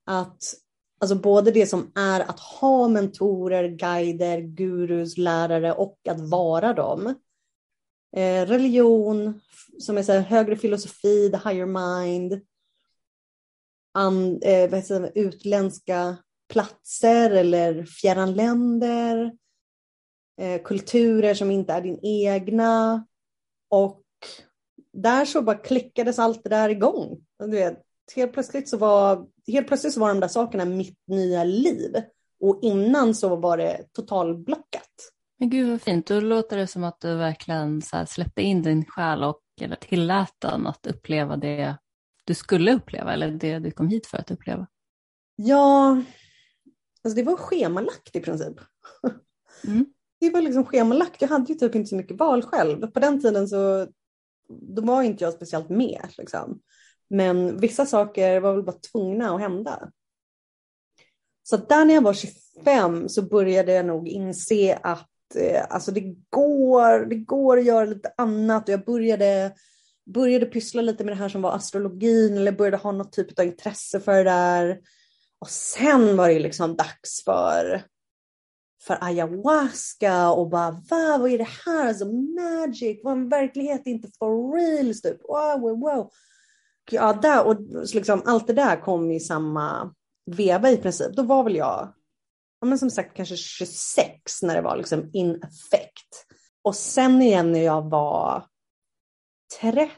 att 0.06 0.44
Alltså 1.02 1.16
både 1.16 1.52
det 1.52 1.68
som 1.68 1.92
är 1.96 2.20
att 2.20 2.40
ha 2.40 2.88
mentorer, 2.88 3.68
guider, 3.68 4.42
gurus, 4.42 5.18
lärare 5.18 5.74
och 5.74 6.00
att 6.10 6.30
vara 6.30 6.74
dem. 6.74 7.16
Eh, 8.16 8.46
religion, 8.46 9.42
som 9.80 9.98
är 9.98 10.04
så 10.04 10.12
här, 10.12 10.20
högre 10.20 10.56
filosofi, 10.56 11.30
the 11.32 11.50
higher 11.50 11.66
mind. 11.66 12.42
And, 13.94 14.44
eh, 14.44 14.70
vad 14.70 14.80
heter 14.80 15.12
utländska 15.16 16.18
platser 16.50 17.32
eller 17.32 17.86
fjärran 17.86 18.34
länder. 18.34 19.32
Eh, 20.42 20.62
kulturer 20.62 21.34
som 21.34 21.52
inte 21.52 21.74
är 21.74 21.82
din 21.82 22.00
egna. 22.02 23.06
Och 23.72 24.02
där 24.94 25.26
så 25.26 25.42
bara 25.42 25.58
klickades 25.58 26.20
allt 26.20 26.44
det 26.44 26.50
där 26.50 26.70
igång. 26.70 27.26
Du 27.40 27.52
vet, 27.52 27.82
helt 28.16 28.34
plötsligt 28.34 28.70
så 28.70 28.78
var, 28.78 29.28
helt 29.48 29.68
plötsligt 29.68 29.94
så 29.94 30.00
var 30.00 30.08
de 30.08 30.20
där 30.20 30.28
sakerna 30.28 30.66
mitt 30.66 31.00
nya 31.08 31.44
liv. 31.44 31.96
Och 32.40 32.60
innan 32.62 33.16
så 33.16 33.36
var 33.36 33.58
det 33.58 33.86
totalblockat. 33.92 34.90
Men 35.40 35.50
gud 35.50 35.70
vad 35.70 35.82
fint, 35.82 36.08
då 36.08 36.20
låter 36.20 36.58
det 36.58 36.68
som 36.68 36.84
att 36.84 37.00
du 37.00 37.16
verkligen 37.16 37.82
så 37.82 38.06
släppte 38.06 38.42
in 38.42 38.64
din 38.64 38.86
själ 38.86 39.24
och 39.24 39.42
eller 39.62 39.76
tillät 39.76 40.36
den 40.40 40.68
att 40.68 40.88
uppleva 40.88 41.38
det 41.38 41.78
du 42.26 42.34
skulle 42.34 42.74
uppleva 42.74 43.14
eller 43.14 43.32
det 43.32 43.60
du 43.60 43.72
kom 43.72 43.88
hit 43.88 44.08
för 44.08 44.18
att 44.18 44.32
uppleva. 44.32 44.68
Ja, 45.36 46.02
alltså 47.04 47.16
det 47.16 47.24
var 47.24 47.36
schemalagt 47.36 48.16
i 48.16 48.20
princip. 48.20 48.56
Mm. 49.68 49.86
Det 50.22 50.30
var 50.30 50.42
liksom 50.42 50.66
schemalagt, 50.66 51.22
jag 51.22 51.30
hade 51.30 51.54
ju 51.54 51.60
typ 51.60 51.76
inte 51.76 51.90
så 51.90 51.96
mycket 51.96 52.18
val 52.18 52.42
själv. 52.42 52.92
På 52.92 53.00
den 53.00 53.22
tiden 53.22 53.48
så 53.48 53.88
då 54.50 54.82
var 54.82 55.04
inte 55.04 55.24
jag 55.24 55.34
speciellt 55.34 55.70
med. 55.70 56.02
Liksom. 56.18 56.60
Men 57.10 57.58
vissa 57.58 57.86
saker 57.86 58.40
var 58.40 58.54
väl 58.54 58.64
bara 58.64 58.76
tvungna 58.92 59.36
att 59.36 59.42
hända. 59.42 59.92
Så 61.44 61.58
där 61.58 61.86
när 61.86 61.94
jag 61.94 62.02
var 62.02 62.14
25 62.14 63.10
så 63.10 63.22
började 63.22 63.72
jag 63.74 63.86
nog 63.86 64.08
inse 64.08 64.80
att 64.84 65.36
eh, 65.36 65.66
alltså 65.70 65.92
det, 65.92 66.16
går, 66.30 67.06
det 67.06 67.16
går 67.16 67.58
att 67.58 67.66
göra 67.66 67.86
lite 67.86 68.14
annat 68.18 68.70
och 68.70 68.74
jag 68.74 68.86
började, 68.86 69.54
började 70.14 70.46
pyssla 70.46 70.82
lite 70.82 71.04
med 71.04 71.14
det 71.14 71.20
här 71.20 71.30
som 71.30 71.42
var 71.42 71.56
astrologin 71.56 72.38
eller 72.38 72.52
började 72.52 72.78
ha 72.78 72.92
något 72.92 73.14
typ 73.14 73.40
av 73.40 73.46
intresse 73.46 74.00
för 74.00 74.18
det 74.18 74.24
där. 74.24 74.80
Och 75.40 75.50
sen 75.50 76.18
var 76.18 76.30
det 76.30 76.40
liksom 76.40 76.76
dags 76.76 77.24
för, 77.26 77.84
för 78.84 78.98
ayahuasca 79.02 80.32
och 80.32 80.50
bara 80.50 80.72
va, 80.72 81.18
vad 81.18 81.32
är 81.32 81.38
det 81.38 81.48
här? 81.66 81.88
Alltså 81.88 82.06
magic, 82.06 83.00
vad 83.04 83.14
en 83.14 83.30
verklighet 83.30 83.82
inte 83.86 84.10
for 84.20 84.54
reals 84.56 85.02
typ. 85.02 85.22
Wow, 85.22 85.62
wow, 85.62 85.80
wow 85.80 86.12
ja, 86.92 87.14
där, 87.14 87.46
och 87.46 87.58
liksom, 87.94 88.22
allt 88.26 88.48
det 88.48 88.54
där 88.54 88.82
kom 88.82 89.12
i 89.12 89.20
samma 89.20 89.94
veva 90.26 90.72
i 90.72 90.78
princip. 90.78 91.16
Då 91.16 91.24
var 91.24 91.44
väl 91.44 91.56
jag, 91.56 91.94
ja, 92.62 92.68
men 92.68 92.80
som 92.80 92.90
sagt 92.90 93.18
kanske 93.18 93.36
26 93.36 94.42
när 94.42 94.56
det 94.56 94.62
var 94.62 94.78
liksom 94.78 95.10
in 95.14 95.36
effect. 95.36 96.26
Och 96.62 96.76
sen 96.76 97.22
igen 97.22 97.52
när 97.52 97.64
jag 97.64 97.90
var 97.90 98.46
30, 99.62 99.92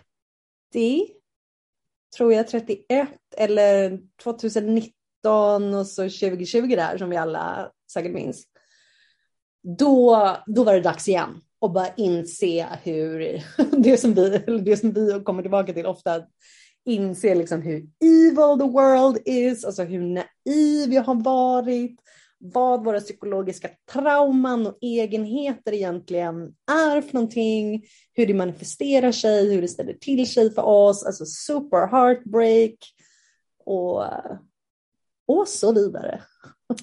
tror 2.18 2.34
jag 2.34 2.48
31 2.48 3.10
eller 3.38 4.00
2019 4.24 5.74
och 5.74 5.88
så 5.88 6.02
2020 6.02 6.75
där 6.75 6.98
som 6.98 7.10
vi 7.10 7.18
alla 7.18 7.72
säkert 7.94 8.13
minns. 8.13 8.46
Då, 9.63 10.27
då 10.46 10.63
var 10.63 10.74
det 10.74 10.82
dags 10.82 11.08
igen 11.08 11.41
och 11.60 11.72
bara 11.72 11.88
inse 11.98 12.67
hur 12.84 13.43
det 13.84 13.98
som 13.98 14.13
vi, 14.13 14.29
det 14.62 14.77
som 14.77 14.93
vi 14.93 15.22
kommer 15.25 15.41
tillbaka 15.41 15.74
till 15.74 15.86
ofta, 15.86 16.22
inse 16.86 17.36
liksom 17.36 17.62
hur 17.62 17.88
evil 18.01 18.60
the 18.60 18.67
world 18.72 19.17
is, 19.25 19.65
alltså 19.65 19.84
hur 19.84 20.01
naiv 20.01 20.93
jag 20.93 21.03
har 21.03 21.15
varit, 21.15 22.00
vad 22.38 22.84
våra 22.84 23.00
psykologiska 23.00 23.70
trauman 23.91 24.67
och 24.67 24.77
egenheter 24.82 25.74
egentligen 25.74 26.36
är 26.72 27.01
för 27.01 27.13
någonting, 27.13 27.86
hur 28.13 28.27
det 28.27 28.34
manifesterar 28.34 29.12
sig, 29.12 29.53
hur 29.53 29.62
det 29.62 29.67
ställer 29.67 29.93
till 29.93 30.32
sig 30.32 30.53
för 30.53 30.62
oss, 30.62 31.05
alltså 31.05 31.25
super 31.25 31.88
heartbreak 31.88 32.75
och, 33.65 34.03
och 35.27 35.48
så 35.48 35.74
vidare. 35.74 36.22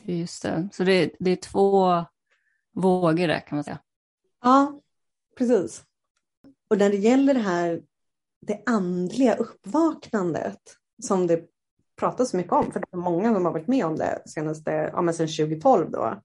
Just 0.05 0.43
det, 0.43 0.69
så 0.73 0.85
det, 0.85 1.11
det 1.19 1.31
är 1.31 1.37
två 1.37 2.05
vågor 2.75 3.29
där 3.29 3.41
kan 3.41 3.57
man 3.57 3.65
säga. 3.65 3.79
Ja, 4.43 4.81
precis. 5.39 5.85
Och 6.71 6.79
när 6.79 6.91
det 6.91 6.97
gäller 6.97 7.35
det 7.35 7.41
här 7.41 7.83
det 8.47 8.63
andliga 8.67 9.35
uppvaknandet 9.35 10.61
som 11.03 11.27
det 11.27 11.45
pratas 12.01 12.31
så 12.31 12.37
mycket 12.37 12.53
om, 12.53 12.73
för 12.73 12.81
det 12.81 12.87
är 12.93 12.97
många 12.97 13.35
som 13.35 13.45
har 13.45 13.53
varit 13.53 13.69
med 13.69 13.87
om 13.87 13.97
det 13.97 14.23
senaste, 14.27 14.71
ja 14.71 15.03
men 15.03 15.15
sedan 15.15 15.27
2012 15.27 15.91
då. 15.91 16.21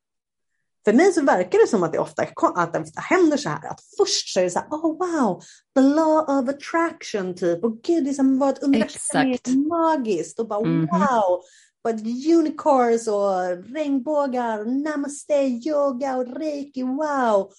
För 0.86 0.94
mig 0.94 1.14
så 1.14 1.22
verkar 1.22 1.60
det 1.60 1.68
som 1.68 1.84
att 1.84 1.92
det 1.92 2.00
ofta, 2.00 2.24
att 2.56 2.74
det 2.74 2.80
ofta 2.80 3.02
händer 3.02 3.38
så 3.38 3.50
här, 3.50 3.70
att 3.70 3.82
först 3.98 4.34
så 4.34 4.40
är 4.40 4.44
det 4.44 4.50
så 4.50 4.60
här, 4.60 4.68
oh 4.68 4.98
wow, 4.98 5.42
the 5.76 5.82
law 5.82 6.40
of 6.40 6.50
attraction 6.50 7.36
typ, 7.36 7.64
och 7.64 7.82
gud 7.82 8.04
det 8.04 8.10
är 8.10 8.14
som 8.14 8.40
vad 8.40 8.50
ett 8.50 8.64
universum 8.64 9.68
magiskt, 9.68 10.40
och 10.40 10.48
bara 10.48 10.60
mm 10.60 10.88
-hmm. 10.88 11.00
wow, 11.00 11.42
but 11.86 12.02
unicorns 12.40 13.08
och 13.08 13.74
regnbågar, 13.76 14.66
namaste, 14.66 15.34
yoga 15.34 16.18
och 16.18 16.38
reiki, 16.38 16.84
wow. 16.84 17.52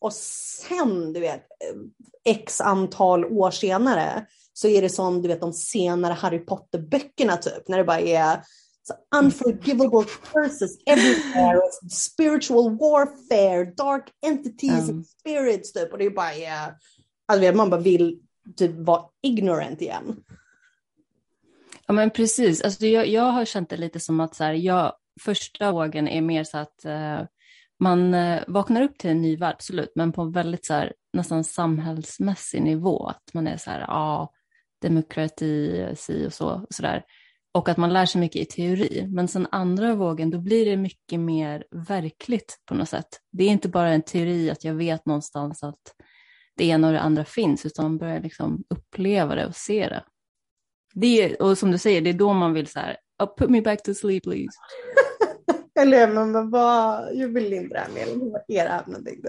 Och 0.00 0.12
sen, 0.12 1.12
du 1.12 1.20
vet, 1.20 1.46
x 2.24 2.60
antal 2.60 3.24
år 3.24 3.50
senare 3.50 4.26
så 4.52 4.68
är 4.68 4.82
det 4.82 4.88
som 4.88 5.22
du 5.22 5.28
vet 5.28 5.40
de 5.40 5.52
senare 5.52 6.12
Harry 6.12 6.38
Potter-böckerna 6.38 7.36
typ, 7.36 7.68
när 7.68 7.78
det 7.78 7.84
bara 7.84 8.00
är 8.00 8.42
så 8.82 9.18
unforgivable 9.18 10.04
curses 10.32 10.78
everywhere, 10.86 11.60
spiritual 11.90 12.78
warfare, 12.78 13.64
dark 13.64 14.10
entities 14.26 14.88
and 14.88 15.06
spirits 15.06 15.72
typ. 15.72 15.92
Och 15.92 15.98
det 15.98 16.04
är 16.04 16.10
bara, 16.10 16.74
alltså, 17.26 17.52
man 17.52 17.70
bara 17.70 17.80
vill 17.80 18.20
typ 18.56 18.72
vara 18.78 19.02
ignorant 19.22 19.82
igen. 19.82 20.16
Ja 21.86 21.94
men 21.94 22.10
precis, 22.10 22.62
alltså, 22.62 22.86
jag, 22.86 23.06
jag 23.06 23.22
har 23.22 23.44
känt 23.44 23.70
det 23.70 23.76
lite 23.76 24.00
som 24.00 24.20
att 24.20 24.34
så 24.34 24.44
här, 24.44 24.52
jag, 24.52 24.92
första 25.20 25.72
vågen 25.72 26.08
är 26.08 26.20
mer 26.20 26.44
så 26.44 26.58
att 26.58 26.84
uh, 26.86 27.26
man 27.80 28.14
uh, 28.14 28.42
vaknar 28.46 28.82
upp 28.82 28.98
till 28.98 29.10
en 29.10 29.22
ny 29.22 29.36
värld, 29.36 29.54
absolut, 29.54 29.92
men 29.94 30.12
på 30.12 30.22
en 30.22 30.32
väldigt 30.32 30.66
så 30.66 30.74
här, 30.74 30.92
nästan 31.12 31.44
samhällsmässig 31.44 32.62
nivå. 32.62 33.06
Att 33.06 33.34
man 33.34 33.46
är 33.46 33.56
så 33.56 33.70
här, 33.70 33.80
ja, 33.80 33.86
ah, 33.88 34.32
demokrati, 34.82 35.86
si 35.96 36.26
och 36.26 36.32
så, 36.32 36.48
och 36.48 36.66
så 36.70 36.82
där. 36.82 37.04
Och 37.54 37.68
att 37.68 37.76
man 37.76 37.92
lär 37.92 38.06
sig 38.06 38.20
mycket 38.20 38.42
i 38.42 38.44
teori. 38.44 39.06
Men 39.08 39.28
sen 39.28 39.46
andra 39.50 39.94
vågen, 39.94 40.30
då 40.30 40.38
blir 40.38 40.66
det 40.66 40.76
mycket 40.76 41.20
mer 41.20 41.64
verkligt 41.70 42.58
på 42.66 42.74
något 42.74 42.88
sätt. 42.88 43.20
Det 43.32 43.44
är 43.44 43.48
inte 43.48 43.68
bara 43.68 43.88
en 43.88 44.02
teori 44.02 44.50
att 44.50 44.64
jag 44.64 44.74
vet 44.74 45.06
någonstans 45.06 45.62
att 45.62 45.94
det 46.56 46.64
ena 46.64 46.86
och 46.86 46.92
det 46.92 47.00
andra 47.00 47.24
finns, 47.24 47.66
utan 47.66 47.84
man 47.84 47.98
börjar 47.98 48.20
liksom 48.20 48.64
uppleva 48.68 49.34
det 49.34 49.46
och 49.46 49.56
se 49.56 49.88
det 49.88 50.04
det 50.94 51.22
är, 51.22 51.42
och 51.42 51.58
som 51.58 51.70
du 51.70 51.78
säger, 51.78 52.00
det 52.00 52.10
är 52.10 52.14
då 52.14 52.32
man 52.32 52.52
vill 52.52 52.66
så 52.66 52.78
här, 52.78 52.96
oh, 53.22 53.36
put 53.36 53.50
me 53.50 53.60
back 53.60 53.82
to 53.82 53.94
sleep 53.94 54.22
please. 54.22 54.58
Eller 55.80 56.08
men 56.08 56.50
vad, 56.50 57.08
jag 57.16 57.28
vill 57.28 57.52
inte 57.52 57.74
det 57.74 57.80
här 57.80 57.90
med, 57.90 58.08
vad 58.18 58.42
är 58.48 58.64
det 58.64 58.70
här 58.70 58.82
för 58.82 58.90
någonting? 58.90 59.22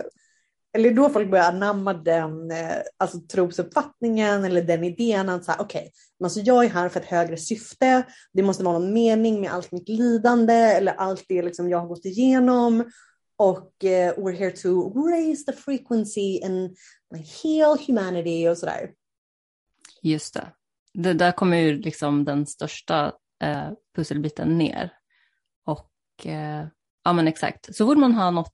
eller 0.75 0.91
då 0.91 1.09
folk 1.09 1.31
börjar 1.31 1.45
anamma 1.45 1.93
den 1.93 2.51
eh, 2.51 2.77
alltså, 2.97 3.19
trosuppfattningen 3.19 4.45
eller 4.45 4.61
den 4.61 4.83
idén 4.83 5.29
att 5.29 5.45
så 5.45 5.51
här, 5.51 5.61
okay, 5.61 5.89
alltså 6.23 6.39
jag 6.39 6.65
är 6.65 6.69
här 6.69 6.89
för 6.89 6.99
ett 6.99 7.05
högre 7.05 7.37
syfte. 7.37 8.03
Det 8.33 8.43
måste 8.43 8.63
vara 8.63 8.79
någon 8.79 8.93
mening 8.93 9.41
med 9.41 9.51
allt 9.51 9.71
mitt 9.71 9.89
lidande 9.89 10.53
eller 10.53 10.93
allt 10.93 11.25
det 11.27 11.41
liksom 11.41 11.69
jag 11.69 11.79
har 11.79 11.87
gått 11.87 12.05
igenom. 12.05 12.91
Och 13.37 13.71
uh, 13.83 14.23
we're 14.23 14.37
here 14.37 14.51
to 14.51 14.93
raise 15.09 15.45
the 15.45 15.53
frequency 15.53 16.41
and 16.43 16.75
heal 17.43 17.77
humanity 17.87 18.47
och 18.47 18.57
sådär. 18.57 18.91
Just 20.01 20.33
det. 20.33 20.47
Det. 20.95 21.13
Där 21.13 21.31
kommer 21.31 21.57
ju 21.57 21.81
liksom 21.81 22.25
den 22.25 22.45
största 22.45 23.13
eh, 23.43 23.69
pusselbiten 23.95 24.57
ner. 24.57 24.93
Och 25.65 26.25
eh, 26.25 26.67
ja 27.03 27.13
men 27.13 27.27
exakt, 27.27 27.75
så 27.75 27.85
borde 27.85 27.99
man 27.99 28.13
ha 28.13 28.31
något 28.31 28.53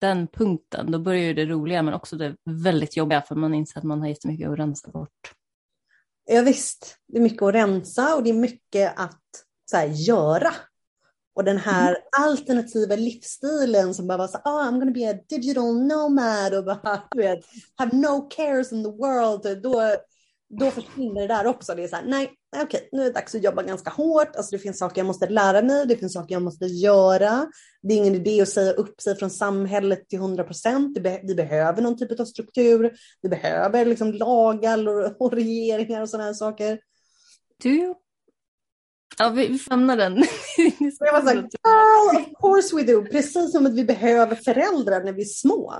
den 0.00 0.26
punkten, 0.26 0.90
då 0.90 0.98
börjar 0.98 1.22
ju 1.22 1.34
det 1.34 1.46
roliga 1.46 1.82
men 1.82 1.94
också 1.94 2.16
det 2.16 2.36
väldigt 2.44 2.96
jobbiga 2.96 3.22
för 3.22 3.34
man 3.34 3.54
inser 3.54 3.78
att 3.78 3.84
man 3.84 4.00
har 4.00 4.08
jättemycket 4.08 4.48
att 4.48 4.58
rensa 4.58 4.90
bort. 4.90 5.32
Ja, 6.24 6.42
visst, 6.42 6.96
det 7.06 7.18
är 7.18 7.22
mycket 7.22 7.42
att 7.42 7.54
rensa 7.54 8.16
och 8.16 8.22
det 8.22 8.30
är 8.30 8.34
mycket 8.34 8.98
att 8.98 9.22
så 9.70 9.76
här, 9.76 9.86
göra. 9.86 10.54
Och 11.34 11.44
den 11.44 11.58
här 11.58 11.88
mm. 11.88 12.02
alternativa 12.12 12.96
livsstilen 12.96 13.94
som 13.94 14.06
bara 14.06 14.18
var 14.18 14.28
så 14.28 14.38
ah, 14.44 14.70
I'm 14.70 14.78
gonna 14.78 14.90
be 14.90 15.10
a 15.10 15.18
digital 15.28 15.86
nomad 15.86 16.54
och 16.54 16.64
bara, 16.64 17.02
vet, 17.16 17.44
have 17.76 17.96
no 17.96 18.28
cares 18.28 18.72
in 18.72 18.84
the 18.84 18.90
world. 18.90 19.62
Då, 19.62 19.96
då 20.50 20.70
försvinner 20.70 21.20
det 21.20 21.26
där 21.26 21.46
också. 21.46 21.74
Det 21.74 21.84
är 21.84 21.88
så 21.88 21.96
här, 21.96 22.04
nej, 22.06 22.32
okej, 22.56 22.64
okay, 22.66 22.80
nu 22.92 23.00
är 23.00 23.04
det 23.04 23.12
dags 23.12 23.34
att 23.34 23.44
jobba 23.44 23.62
ganska 23.62 23.90
hårt. 23.90 24.36
Alltså 24.36 24.56
det 24.56 24.58
finns 24.58 24.78
saker 24.78 25.00
jag 25.00 25.06
måste 25.06 25.28
lära 25.28 25.62
mig, 25.62 25.86
det 25.86 25.96
finns 25.96 26.12
saker 26.12 26.34
jag 26.34 26.42
måste 26.42 26.64
göra. 26.64 27.46
Det 27.82 27.94
är 27.94 27.98
ingen 27.98 28.14
idé 28.14 28.40
att 28.40 28.48
säga 28.48 28.72
upp 28.72 29.00
sig 29.00 29.16
från 29.16 29.30
samhället 29.30 30.08
till 30.08 30.18
100 30.18 30.44
procent. 30.44 30.98
Vi 31.22 31.34
behöver 31.34 31.82
någon 31.82 31.98
typ 31.98 32.20
av 32.20 32.24
struktur. 32.24 32.92
Vi 33.22 33.28
behöver 33.28 33.84
liksom 33.84 34.12
lagar 34.12 34.88
och, 34.88 35.20
och 35.20 35.32
regeringar 35.32 36.02
och 36.02 36.08
sådana 36.08 36.26
här 36.26 36.34
saker. 36.34 36.80
Du? 37.62 37.94
Ja, 39.18 39.28
vi, 39.28 39.48
vi 39.48 39.58
famnar 39.58 39.96
den. 39.96 40.24
jag 40.98 41.12
var 41.12 41.20
så 41.20 41.28
här, 41.28 41.38
oh, 41.38 42.16
of 42.16 42.40
course 42.40 42.76
we 42.76 42.82
do. 42.82 43.04
Precis 43.04 43.52
som 43.52 43.66
att 43.66 43.74
vi 43.74 43.84
behöver 43.84 44.36
föräldrar 44.36 45.04
när 45.04 45.12
vi 45.12 45.22
är 45.22 45.26
små. 45.26 45.74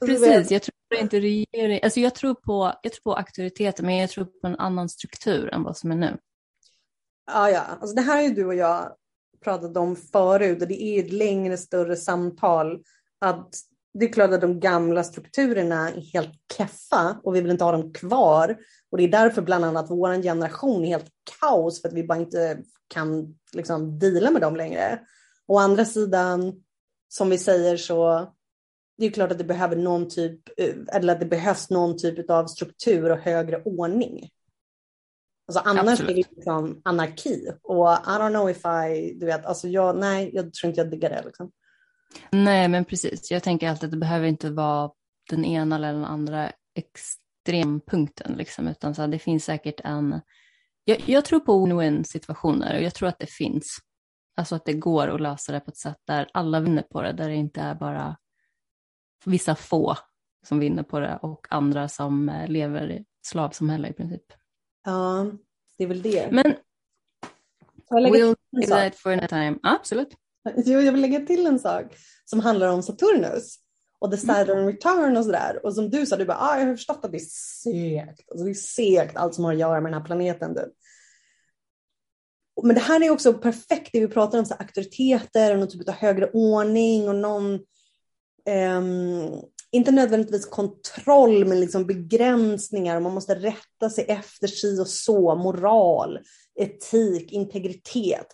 Precis, 0.00 0.50
jag 0.50 0.62
tror 0.62 1.00
inte 1.00 1.20
regering, 1.20 1.80
alltså 1.82 2.00
jag 2.00 2.14
tror 2.14 2.34
på, 2.34 2.72
jag 2.82 2.92
tror 2.92 3.02
på 3.02 3.14
auktoriteter 3.14 3.84
men 3.84 3.96
jag 3.96 4.10
tror 4.10 4.24
på 4.24 4.46
en 4.46 4.56
annan 4.56 4.88
struktur 4.88 5.54
än 5.54 5.62
vad 5.62 5.76
som 5.76 5.92
är 5.92 5.96
nu. 5.96 6.16
Ja, 7.26 7.50
ja, 7.50 7.60
alltså 7.60 7.94
det 7.94 8.02
här 8.02 8.18
är 8.18 8.22
ju 8.22 8.34
du 8.34 8.44
och 8.44 8.54
jag 8.54 8.92
pratat 9.44 9.76
om 9.76 9.96
förut 9.96 10.62
och 10.62 10.68
det 10.68 10.82
är 10.82 11.04
ett 11.04 11.12
längre, 11.12 11.56
större 11.56 11.96
samtal. 11.96 12.82
Att 13.20 13.54
det 13.94 14.04
är 14.04 14.12
klart 14.12 14.30
att 14.30 14.40
de 14.40 14.60
gamla 14.60 15.04
strukturerna 15.04 15.90
är 15.90 16.00
helt 16.00 16.32
keffa 16.56 17.20
och 17.22 17.34
vi 17.34 17.40
vill 17.40 17.50
inte 17.50 17.64
ha 17.64 17.72
dem 17.72 17.92
kvar. 17.92 18.56
Och 18.90 18.98
det 18.98 19.04
är 19.04 19.08
därför 19.08 19.42
bland 19.42 19.64
annat 19.64 19.90
vår 19.90 20.22
generation 20.22 20.84
är 20.84 20.88
helt 20.88 21.10
kaos 21.40 21.82
för 21.82 21.88
att 21.88 21.94
vi 21.94 22.04
bara 22.04 22.18
inte 22.18 22.62
kan 22.88 23.38
liksom 23.52 23.98
deala 23.98 24.30
med 24.30 24.42
dem 24.42 24.56
längre. 24.56 25.00
Å 25.46 25.58
andra 25.58 25.84
sidan, 25.84 26.64
som 27.08 27.30
vi 27.30 27.38
säger 27.38 27.76
så 27.76 28.32
det 28.98 29.06
är 29.06 29.10
klart 29.10 29.32
att 29.32 29.38
det 29.38 29.44
behöver 29.44 29.76
någon 29.76 30.08
typ, 30.08 30.40
eh, 30.56 30.74
eller 30.92 31.12
att 31.12 31.20
det 31.20 31.26
behövs 31.26 31.70
någon 31.70 31.98
typ 31.98 32.30
av 32.30 32.46
struktur 32.46 33.10
och 33.10 33.18
högre 33.18 33.62
ordning. 33.62 34.30
Alltså 35.48 35.62
annars 35.64 36.00
Absolut. 36.00 36.10
är 36.10 36.14
det 36.14 36.36
liksom 36.36 36.80
anarki. 36.84 37.48
Och 37.62 37.88
I 37.92 38.10
don't 38.10 38.30
know 38.30 38.50
if 38.50 38.64
I, 38.64 39.14
du 39.14 39.26
vet, 39.26 39.46
alltså 39.46 39.68
jag, 39.68 39.96
nej, 39.96 40.30
jag 40.32 40.52
tror 40.52 40.68
inte 40.68 40.80
jag 40.80 40.90
diggar 40.90 41.10
det. 41.10 41.22
Liksom. 41.24 41.50
Nej, 42.30 42.68
men 42.68 42.84
precis. 42.84 43.30
Jag 43.30 43.42
tänker 43.42 43.68
alltid 43.68 43.84
att 43.84 43.90
det 43.90 43.96
behöver 43.96 44.26
inte 44.26 44.50
vara 44.50 44.90
den 45.30 45.44
ena 45.44 45.76
eller 45.76 45.92
den 45.92 46.04
andra 46.04 46.52
extrempunkten, 46.74 48.32
liksom, 48.32 48.68
utan 48.68 48.94
så 48.94 49.02
här, 49.02 49.08
det 49.08 49.18
finns 49.18 49.44
säkert 49.44 49.80
en... 49.84 50.20
Jag, 50.84 51.02
jag 51.06 51.24
tror 51.24 51.40
på 51.40 51.66
win-win 51.66 52.02
situationer 52.02 52.76
och 52.76 52.82
jag 52.82 52.94
tror 52.94 53.08
att 53.08 53.18
det 53.18 53.30
finns. 53.30 53.78
Alltså 54.36 54.54
att 54.54 54.64
det 54.64 54.72
går 54.72 55.08
att 55.08 55.20
lösa 55.20 55.52
det 55.52 55.60
på 55.60 55.70
ett 55.70 55.76
sätt 55.76 55.98
där 56.06 56.30
alla 56.32 56.60
vinner 56.60 56.82
på 56.82 57.02
det, 57.02 57.12
där 57.12 57.28
det 57.28 57.34
inte 57.34 57.60
är 57.60 57.74
bara 57.74 58.16
vissa 59.24 59.54
få 59.54 59.96
som 60.46 60.58
vinner 60.58 60.82
på 60.82 61.00
det 61.00 61.18
och 61.22 61.46
andra 61.50 61.88
som 61.88 62.28
eh, 62.28 62.48
lever 62.48 62.90
i 62.90 63.04
slavsamhälle 63.22 63.88
i 63.88 63.92
princip. 63.92 64.32
Ja, 64.84 65.26
det 65.78 65.84
är 65.84 65.88
väl 65.88 66.02
det. 66.02 66.28
Men 66.30 66.54
we'll 67.90 68.36
do 68.52 68.62
that 68.68 68.96
for 68.96 69.10
another 69.10 69.28
time. 69.28 69.58
Absolut. 69.62 70.08
Jag 70.56 70.92
vill 70.92 71.00
lägga 71.00 71.20
till 71.20 71.46
en 71.46 71.58
sak 71.58 71.96
som 72.24 72.40
handlar 72.40 72.68
om 72.68 72.82
Saturnus 72.82 73.58
och 73.98 74.10
the 74.10 74.16
Saturn 74.16 74.58
mm. 74.58 74.66
return 74.66 75.16
och 75.16 75.24
sådär. 75.24 75.60
Och 75.62 75.74
som 75.74 75.90
du 75.90 76.06
sa, 76.06 76.16
du 76.16 76.24
bara, 76.24 76.38
ah, 76.38 76.58
jag 76.58 76.66
har 76.66 76.76
förstått 76.76 77.04
att 77.04 77.12
det 77.12 77.18
är 77.18 77.28
segt. 77.62 78.30
Alltså, 78.30 78.44
det 78.44 78.50
är 78.50 78.54
segt 78.54 79.16
allt 79.16 79.34
som 79.34 79.44
har 79.44 79.52
att 79.52 79.58
göra 79.58 79.80
med 79.80 79.92
den 79.92 80.00
här 80.00 80.06
planeten. 80.06 80.54
Du. 80.54 80.72
Men 82.62 82.74
det 82.74 82.80
här 82.80 83.04
är 83.04 83.10
också 83.10 83.34
perfekt 83.34 83.90
det 83.92 84.00
vi 84.00 84.08
pratar 84.08 84.38
om, 84.38 84.46
så 84.46 84.54
auktoriteter 84.54 85.52
och 85.52 85.58
någon 85.58 85.68
typ 85.68 85.88
av 85.88 85.94
högre 85.94 86.30
ordning 86.30 87.08
och 87.08 87.14
någon 87.14 87.60
eh, 88.48 88.82
inte 89.70 89.90
nödvändigtvis 89.90 90.46
kontroll, 90.46 91.44
men 91.44 91.60
liksom 91.60 91.86
begränsningar. 91.86 93.00
Man 93.00 93.14
måste 93.14 93.34
rätta 93.34 93.90
sig 93.90 94.04
efter 94.04 94.46
si 94.46 94.80
och 94.80 94.88
så, 94.88 95.34
moral, 95.34 96.18
etik, 96.54 97.32
integritet. 97.32 98.26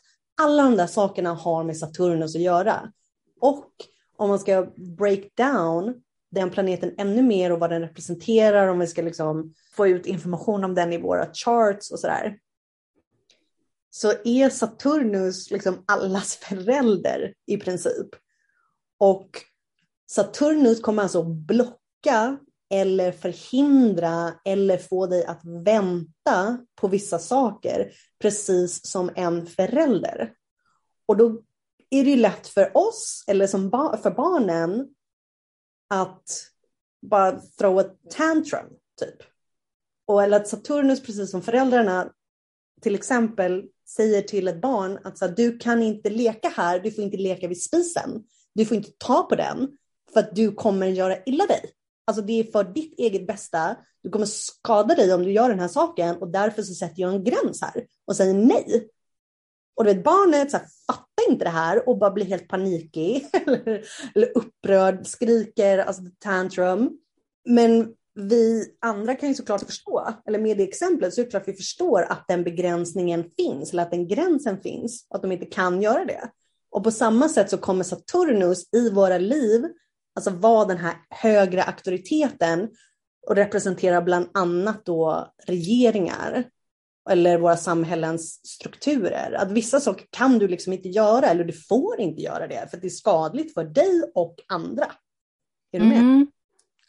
Alla 0.42 0.62
de 0.62 0.76
där 0.76 0.86
sakerna 0.86 1.34
har 1.34 1.64
med 1.64 1.76
Saturnus 1.76 2.36
att 2.36 2.42
göra. 2.42 2.92
Och 3.40 3.70
om 4.16 4.28
man 4.28 4.38
ska 4.38 4.66
break 4.76 5.20
down 5.36 6.02
den 6.30 6.50
planeten 6.50 6.94
ännu 6.98 7.22
mer 7.22 7.52
och 7.52 7.60
vad 7.60 7.70
den 7.70 7.82
representerar, 7.82 8.68
om 8.68 8.78
vi 8.78 8.86
ska 8.86 9.02
liksom 9.02 9.54
få 9.72 9.88
ut 9.88 10.06
information 10.06 10.64
om 10.64 10.74
den 10.74 10.92
i 10.92 10.98
våra 10.98 11.26
charts 11.32 11.90
och 11.90 12.00
sådär. 12.00 12.38
Så 13.90 14.12
är 14.24 14.50
Saturnus 14.50 15.50
liksom 15.50 15.84
allas 15.86 16.36
förälder 16.36 17.34
i 17.46 17.56
princip. 17.56 18.08
Och 18.98 19.30
Saturnus 20.10 20.80
kommer 20.80 21.02
alltså 21.02 21.22
blocka 21.22 22.38
eller 22.70 23.12
förhindra 23.12 24.32
eller 24.44 24.78
få 24.78 25.06
dig 25.06 25.24
att 25.24 25.40
vänta 25.44 26.58
på 26.74 26.88
vissa 26.88 27.18
saker, 27.18 27.92
precis 28.18 28.90
som 28.90 29.10
en 29.16 29.46
förälder. 29.46 30.32
Och 31.06 31.16
då 31.16 31.42
är 31.90 32.04
det 32.04 32.16
lätt 32.16 32.48
för 32.48 32.76
oss, 32.76 33.24
eller 33.26 33.46
som 33.46 33.70
ba 33.70 33.96
för 33.96 34.10
barnen, 34.10 34.88
att 35.90 36.28
bara 37.02 37.40
throw 37.58 37.78
a 37.78 37.84
tantrum, 38.10 38.66
typ. 39.00 39.16
Och 40.06 40.22
eller 40.22 40.36
att 40.36 40.48
Saturnus, 40.48 41.02
precis 41.02 41.30
som 41.30 41.42
föräldrarna, 41.42 42.12
till 42.82 42.94
exempel 42.94 43.64
säger 43.88 44.22
till 44.22 44.48
ett 44.48 44.60
barn 44.60 44.98
att 45.04 45.18
så 45.18 45.26
här, 45.26 45.34
du 45.34 45.58
kan 45.58 45.82
inte 45.82 46.10
leka 46.10 46.48
här, 46.48 46.80
du 46.80 46.90
får 46.90 47.04
inte 47.04 47.16
leka 47.16 47.48
vid 47.48 47.62
spisen, 47.62 48.24
du 48.54 48.66
får 48.66 48.76
inte 48.76 48.90
ta 48.98 49.22
på 49.22 49.34
den 49.34 49.78
för 50.14 50.20
att 50.20 50.36
du 50.36 50.52
kommer 50.52 50.86
göra 50.86 51.16
illa 51.26 51.46
dig. 51.46 51.70
Alltså 52.06 52.22
det 52.22 52.32
är 52.32 52.44
för 52.52 52.64
ditt 52.64 52.98
eget 52.98 53.26
bästa, 53.26 53.76
du 54.02 54.10
kommer 54.10 54.26
skada 54.26 54.94
dig 54.94 55.14
om 55.14 55.22
du 55.22 55.32
gör 55.32 55.48
den 55.48 55.60
här 55.60 55.68
saken 55.68 56.16
och 56.16 56.28
därför 56.28 56.62
så 56.62 56.74
sätter 56.74 57.02
jag 57.02 57.14
en 57.14 57.24
gräns 57.24 57.62
här 57.62 57.86
och 58.06 58.16
säger 58.16 58.34
nej. 58.34 58.88
Och 59.76 59.84
du 59.84 59.94
vet, 59.94 60.04
barnet 60.04 60.50
så 60.50 60.56
här, 60.56 60.66
fattar 60.86 61.30
inte 61.30 61.44
det 61.44 61.50
här 61.50 61.88
och 61.88 61.98
bara 61.98 62.10
blir 62.10 62.24
helt 62.24 62.48
panikig 62.48 63.26
eller, 63.46 63.84
eller 64.14 64.38
upprörd, 64.38 65.06
skriker, 65.06 65.78
alltså 65.78 66.02
tantrum. 66.18 66.98
Men 67.44 67.94
vi 68.14 68.64
andra 68.80 69.14
kan 69.14 69.28
ju 69.28 69.34
såklart 69.34 69.62
förstå, 69.66 70.08
eller 70.26 70.38
med 70.38 70.56
det 70.56 70.64
exemplet 70.64 71.14
så 71.14 71.20
är 71.20 71.24
det 71.24 71.30
klart 71.30 71.48
vi 71.48 71.52
förstår 71.52 72.02
att 72.02 72.24
den 72.28 72.44
begränsningen 72.44 73.24
finns, 73.36 73.72
eller 73.72 73.82
att 73.82 73.90
den 73.90 74.08
gränsen 74.08 74.60
finns, 74.60 75.06
att 75.10 75.22
de 75.22 75.32
inte 75.32 75.46
kan 75.46 75.82
göra 75.82 76.04
det. 76.04 76.30
Och 76.70 76.84
på 76.84 76.90
samma 76.90 77.28
sätt 77.28 77.50
så 77.50 77.58
kommer 77.58 77.84
Saturnus 77.84 78.68
i 78.74 78.90
våra 78.90 79.18
liv, 79.18 79.64
alltså 80.14 80.30
vara 80.30 80.64
den 80.64 80.78
här 80.78 80.94
högre 81.10 81.62
auktoriteten 81.62 82.70
och 83.26 83.36
representera 83.36 84.02
bland 84.02 84.28
annat 84.34 84.84
då 84.84 85.32
regeringar 85.46 86.44
eller 87.10 87.38
våra 87.38 87.56
samhällens 87.56 88.46
strukturer. 88.46 89.32
Att 89.32 89.52
vissa 89.52 89.80
saker 89.80 90.06
kan 90.10 90.38
du 90.38 90.48
liksom 90.48 90.72
inte 90.72 90.88
göra 90.88 91.26
eller 91.26 91.44
du 91.44 91.52
får 91.52 92.00
inte 92.00 92.22
göra 92.22 92.46
det 92.46 92.70
för 92.70 92.76
det 92.76 92.86
är 92.86 92.90
skadligt 92.90 93.54
för 93.54 93.64
dig 93.64 94.02
och 94.14 94.36
andra. 94.48 94.84
Är 95.72 95.80
du 95.80 95.86
med? 95.86 95.98
Mm. 95.98 96.26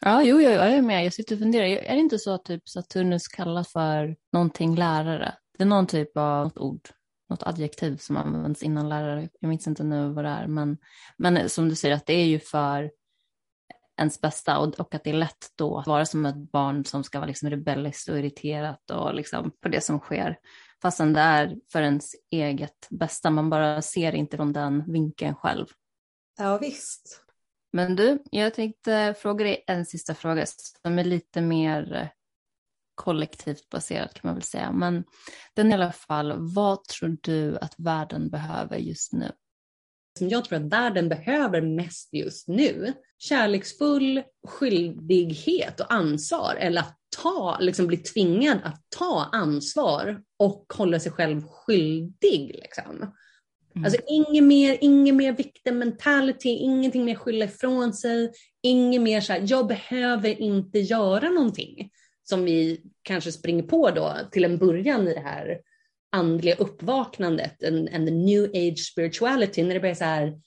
Ja, 0.00 0.22
jo, 0.22 0.40
jag 0.40 0.72
är 0.72 0.82
med. 0.82 1.04
Jag 1.04 1.12
sitter 1.12 1.34
och 1.34 1.40
funderar. 1.40 1.64
Är 1.64 1.94
det 1.94 2.00
inte 2.00 2.18
så 2.18 2.30
att 2.30 2.44
typ 2.44 2.68
Saturnus 2.68 3.28
kallas 3.28 3.72
för 3.72 4.16
någonting 4.32 4.74
lärare? 4.74 5.34
Det 5.58 5.64
är 5.64 5.66
någon 5.66 5.86
typ 5.86 6.16
av 6.16 6.44
något 6.44 6.58
ord, 6.58 6.88
något 7.30 7.42
adjektiv 7.42 7.96
som 7.96 8.16
används 8.16 8.62
innan 8.62 8.88
lärare. 8.88 9.28
Jag 9.40 9.48
minns 9.48 9.66
inte 9.66 9.84
nu 9.84 10.08
vad 10.08 10.24
det 10.24 10.30
är, 10.30 10.46
men, 10.46 10.78
men 11.16 11.48
som 11.48 11.68
du 11.68 11.74
säger 11.74 11.94
att 11.94 12.06
det 12.06 12.14
är 12.14 12.26
ju 12.26 12.38
för 12.38 12.90
ens 13.96 14.20
bästa 14.20 14.58
och, 14.58 14.80
och 14.80 14.94
att 14.94 15.04
det 15.04 15.10
är 15.10 15.14
lätt 15.14 15.52
då 15.56 15.78
att 15.78 15.86
vara 15.86 16.06
som 16.06 16.26
ett 16.26 16.52
barn 16.52 16.84
som 16.84 17.04
ska 17.04 17.18
vara 17.18 17.28
liksom 17.28 17.50
rebelliskt 17.50 18.08
och 18.08 18.18
irriterat 18.18 18.90
och 18.90 19.14
liksom 19.14 19.50
på 19.62 19.68
det 19.68 19.80
som 19.80 19.98
sker. 19.98 20.38
Fastän 20.82 21.12
det 21.12 21.20
är 21.20 21.56
för 21.72 21.82
ens 21.82 22.14
eget 22.30 22.86
bästa, 22.90 23.30
man 23.30 23.50
bara 23.50 23.82
ser 23.82 24.14
inte 24.14 24.36
från 24.36 24.52
den 24.52 24.92
vinkeln 24.92 25.34
själv. 25.34 25.66
Ja 26.38 26.58
visst. 26.58 27.22
Men 27.72 27.96
du, 27.96 28.22
jag 28.30 28.54
tänkte 28.54 29.14
fråga 29.18 29.44
dig 29.44 29.64
en 29.66 29.86
sista 29.86 30.14
fråga 30.14 30.44
som 30.82 30.98
är 30.98 31.04
lite 31.04 31.40
mer 31.40 32.12
kollektivt 32.94 33.68
baserad 33.68 34.14
kan 34.14 34.20
man 34.28 34.34
väl 34.34 34.42
säga. 34.42 34.72
Men 34.72 35.04
den 35.54 35.70
i 35.70 35.74
alla 35.74 35.92
fall, 35.92 36.34
vad 36.54 36.84
tror 36.84 37.16
du 37.22 37.58
att 37.58 37.74
världen 37.78 38.30
behöver 38.30 38.76
just 38.76 39.12
nu? 39.12 39.32
Som 40.18 40.28
jag 40.28 40.44
tror 40.44 40.58
att 40.58 40.72
världen 40.72 41.08
behöver 41.08 41.60
mest 41.60 42.08
just 42.12 42.48
nu, 42.48 42.92
kärleksfull 43.18 44.22
skyldighet 44.48 45.80
och 45.80 45.92
ansvar 45.92 46.54
eller 46.58 46.80
att 46.80 46.98
ta, 47.22 47.58
liksom 47.60 47.86
bli 47.86 47.96
tvingad 47.96 48.58
att 48.64 48.82
ta 48.98 49.28
ansvar 49.32 50.22
och 50.38 50.72
hålla 50.76 51.00
sig 51.00 51.12
själv 51.12 51.42
skyldig. 51.42 52.60
Liksom. 52.62 53.12
Mm. 53.76 53.84
Alltså 53.84 54.00
inget 54.08 54.44
mer, 54.44 54.78
inget 54.80 55.14
mer 55.14 55.32
victim 55.32 55.78
mentality, 55.78 56.48
ingenting 56.48 57.04
mer 57.04 57.14
skylla 57.14 57.44
ifrån 57.44 57.92
sig, 57.92 58.32
inget 58.62 59.02
mer 59.02 59.20
så 59.20 59.32
här, 59.32 59.44
jag 59.46 59.66
behöver 59.66 60.40
inte 60.40 60.78
göra 60.78 61.30
någonting 61.30 61.90
som 62.24 62.44
vi 62.44 62.80
kanske 63.02 63.32
springer 63.32 63.62
på 63.62 63.90
då 63.90 64.16
till 64.32 64.44
en 64.44 64.58
början 64.58 65.08
i 65.08 65.14
det 65.14 65.20
här 65.20 65.58
andliga 66.16 66.56
uppvaknandet, 66.56 67.64
and, 67.64 67.88
and 67.88 68.06
the 68.06 68.14
new 68.14 68.44
age 68.44 68.78
spirituality, 68.78 69.62
när 69.62 69.74
det 69.74 69.80
blir 69.80 69.94
så 69.94 70.04
här, 70.04 70.40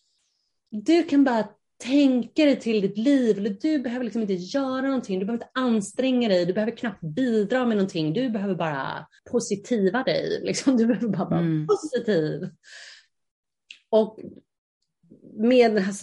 du 0.72 1.04
kan 1.04 1.24
bara 1.24 1.48
tänka 1.84 2.46
dig 2.46 2.60
till 2.60 2.82
ditt 2.82 2.98
liv, 2.98 3.38
eller 3.38 3.58
du 3.62 3.80
behöver 3.80 4.06
liksom 4.06 4.22
inte 4.22 4.34
göra 4.34 4.82
någonting, 4.82 5.20
du 5.20 5.26
behöver 5.26 5.44
inte 5.44 5.60
anstränga 5.60 6.30
dig, 6.30 6.46
du 6.46 6.54
behöver 6.54 6.78
knappt 6.78 7.02
bidra 7.02 7.66
med 7.66 7.78
någonting, 7.78 8.14
du 8.14 8.30
behöver 8.30 8.56
bara 8.56 9.08
positiva 9.32 10.04
dig, 10.04 10.42
liksom. 10.44 10.78
du 10.78 10.86
behöver 10.86 11.08
bara 11.08 11.30
vara 11.30 11.40
mm. 11.40 11.68
positiv. 11.68 12.50
Och 13.90 14.20
med 15.34 15.74
den 15.74 15.84
här 15.84 15.96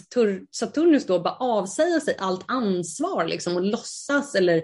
Saturnus 0.51 1.05
då 1.05 1.19
bara 1.19 1.35
avsäga 1.35 1.99
sig 1.99 2.15
allt 2.19 2.45
ansvar 2.47 3.27
liksom 3.27 3.55
och 3.55 3.63
låtsas 3.63 4.35
eller 4.35 4.63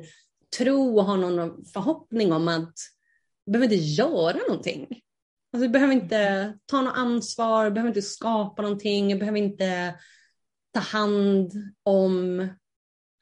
tro 0.58 0.98
och 0.98 1.06
ha 1.06 1.16
någon 1.16 1.66
förhoppning 1.66 2.34
om 2.34 2.48
att 2.48 2.74
behöver 3.51 3.73
inte 3.73 3.86
göra 3.86 4.38
någonting. 4.47 4.88
Alltså, 5.53 5.67
du 5.67 5.69
behöver 5.69 5.93
inte 5.93 6.53
ta 6.65 6.82
något 6.82 6.97
ansvar, 6.97 7.69
behöver 7.69 7.89
inte 7.89 8.01
skapa 8.01 8.62
någonting, 8.62 9.10
jag 9.10 9.19
behöver 9.19 9.39
inte 9.39 9.95
ta 10.73 10.79
hand 10.79 11.51
om 11.84 12.47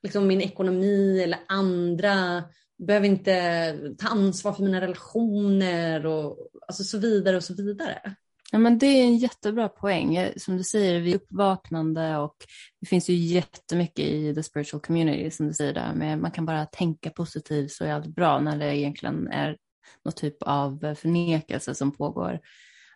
liksom, 0.03 0.27
min 0.27 0.41
ekonomi 0.41 1.21
eller 1.23 1.39
andra. 1.47 2.43
Behöver 2.87 3.07
inte 3.07 3.95
ta 3.97 4.07
ansvar 4.07 4.53
för 4.53 4.63
mina 4.63 4.81
relationer 4.81 6.05
och 6.05 6.49
alltså, 6.67 6.83
så 6.83 6.97
vidare 6.97 7.37
och 7.37 7.43
så 7.43 7.53
vidare. 7.55 8.15
Ja, 8.51 8.59
men 8.59 8.77
det 8.77 8.85
är 8.85 9.03
en 9.03 9.17
jättebra 9.17 9.69
poäng. 9.69 10.31
Som 10.37 10.57
du 10.57 10.63
säger, 10.63 10.99
vi 10.99 11.11
är 11.11 11.15
uppvaknande 11.15 12.17
och 12.17 12.35
det 12.79 12.85
finns 12.87 13.09
ju 13.09 13.13
jättemycket 13.13 14.05
i 14.05 14.35
the 14.35 14.43
spiritual 14.43 14.81
community 14.81 15.31
som 15.31 15.47
du 15.47 15.53
säger 15.53 15.73
där. 15.73 15.93
Men 15.95 16.21
man 16.21 16.31
kan 16.31 16.45
bara 16.45 16.65
tänka 16.65 17.09
positivt 17.09 17.71
så 17.71 17.85
är 17.85 17.93
allt 17.93 18.15
bra 18.15 18.39
när 18.39 18.57
det 18.57 18.77
egentligen 18.77 19.27
är 19.27 19.57
någon 20.05 20.13
typ 20.13 20.43
av 20.43 20.95
förnekelse 20.95 21.75
som 21.75 21.91
pågår. 21.91 22.39